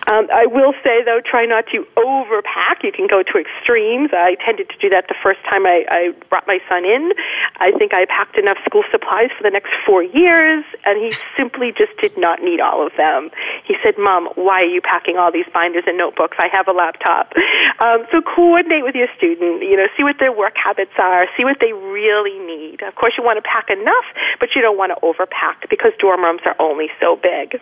[0.07, 2.83] um, I will say, though, try not to overpack.
[2.83, 4.11] You can go to extremes.
[4.13, 7.11] I tended to do that the first time I, I brought my son in.
[7.57, 11.73] I think I packed enough school supplies for the next four years, and he simply
[11.75, 13.29] just did not need all of them.
[13.65, 16.37] He said, Mom, why are you packing all these binders and notebooks?
[16.39, 17.33] I have a laptop.
[17.79, 21.43] Um, so coordinate with your student, you know, see what their work habits are, see
[21.43, 22.81] what they really need.
[22.81, 24.05] Of course, you want to pack enough,
[24.39, 27.59] but you don't want to overpack because dorm rooms are only so big.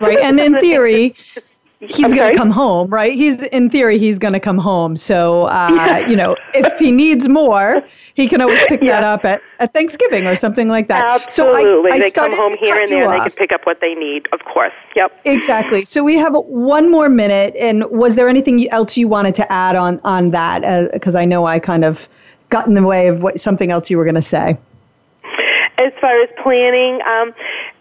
[0.00, 0.18] Right.
[0.18, 1.14] And in theory,
[1.80, 3.12] he's going to come home, right?
[3.12, 4.96] He's in theory he's going to come home.
[4.96, 6.08] So, uh, yeah.
[6.08, 7.82] you know, if he needs more,
[8.14, 9.00] he can always pick yeah.
[9.00, 11.04] that up at, at Thanksgiving or something like that.
[11.04, 11.62] Absolutely.
[11.62, 13.80] So I, I they come home here and there and they can pick up what
[13.80, 14.72] they need, of course.
[14.96, 15.20] Yep.
[15.24, 15.84] Exactly.
[15.84, 17.54] So we have one more minute.
[17.56, 20.92] And was there anything else you wanted to add on, on that?
[20.92, 22.08] Because uh, I know I kind of
[22.50, 24.58] got in the way of what something else you were going to say
[25.78, 27.00] as far as planning.
[27.02, 27.32] Um,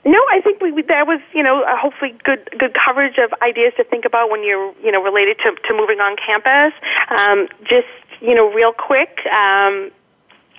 [0.06, 3.74] no, I think we, we that was you know hopefully good good coverage of ideas
[3.78, 6.74] to think about when you're you know related to to moving on campus.
[7.10, 7.88] Um, just
[8.22, 9.20] you know real quick.
[9.32, 9.92] Um,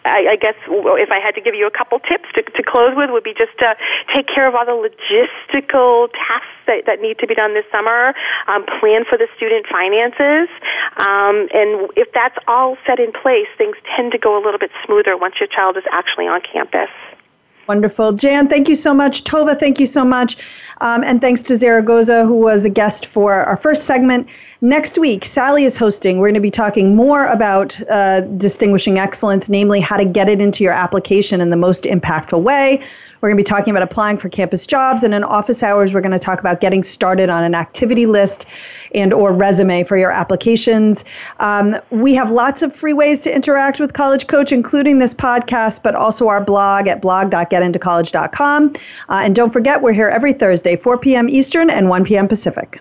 [0.04, 2.94] I, I guess if I had to give you a couple tips to, to close
[2.96, 3.76] with, would be just to
[4.14, 8.14] take care of all the logistical tasks that, that need to be done this summer.
[8.46, 10.48] Um, plan for the student finances,
[10.96, 14.70] um, and if that's all set in place, things tend to go a little bit
[14.86, 16.90] smoother once your child is actually on campus.
[17.68, 18.12] Wonderful.
[18.12, 19.24] Jan, thank you so much.
[19.24, 20.38] Tova, thank you so much.
[20.80, 24.26] Um, and thanks to Zaragoza, who was a guest for our first segment.
[24.62, 26.18] Next week, Sally is hosting.
[26.18, 30.40] We're going to be talking more about uh, distinguishing excellence, namely how to get it
[30.40, 32.80] into your application in the most impactful way.
[33.20, 36.00] We're going to be talking about applying for campus jobs, and in office hours, we're
[36.00, 38.46] going to talk about getting started on an activity list
[38.94, 41.04] and or resume for your applications.
[41.40, 45.82] Um, we have lots of free ways to interact with College Coach, including this podcast,
[45.82, 48.72] but also our blog at blog.getintocollege.com.
[49.08, 51.28] Uh, and don't forget, we're here every Thursday, 4 p.m.
[51.28, 52.28] Eastern and 1 p.m.
[52.28, 52.80] Pacific.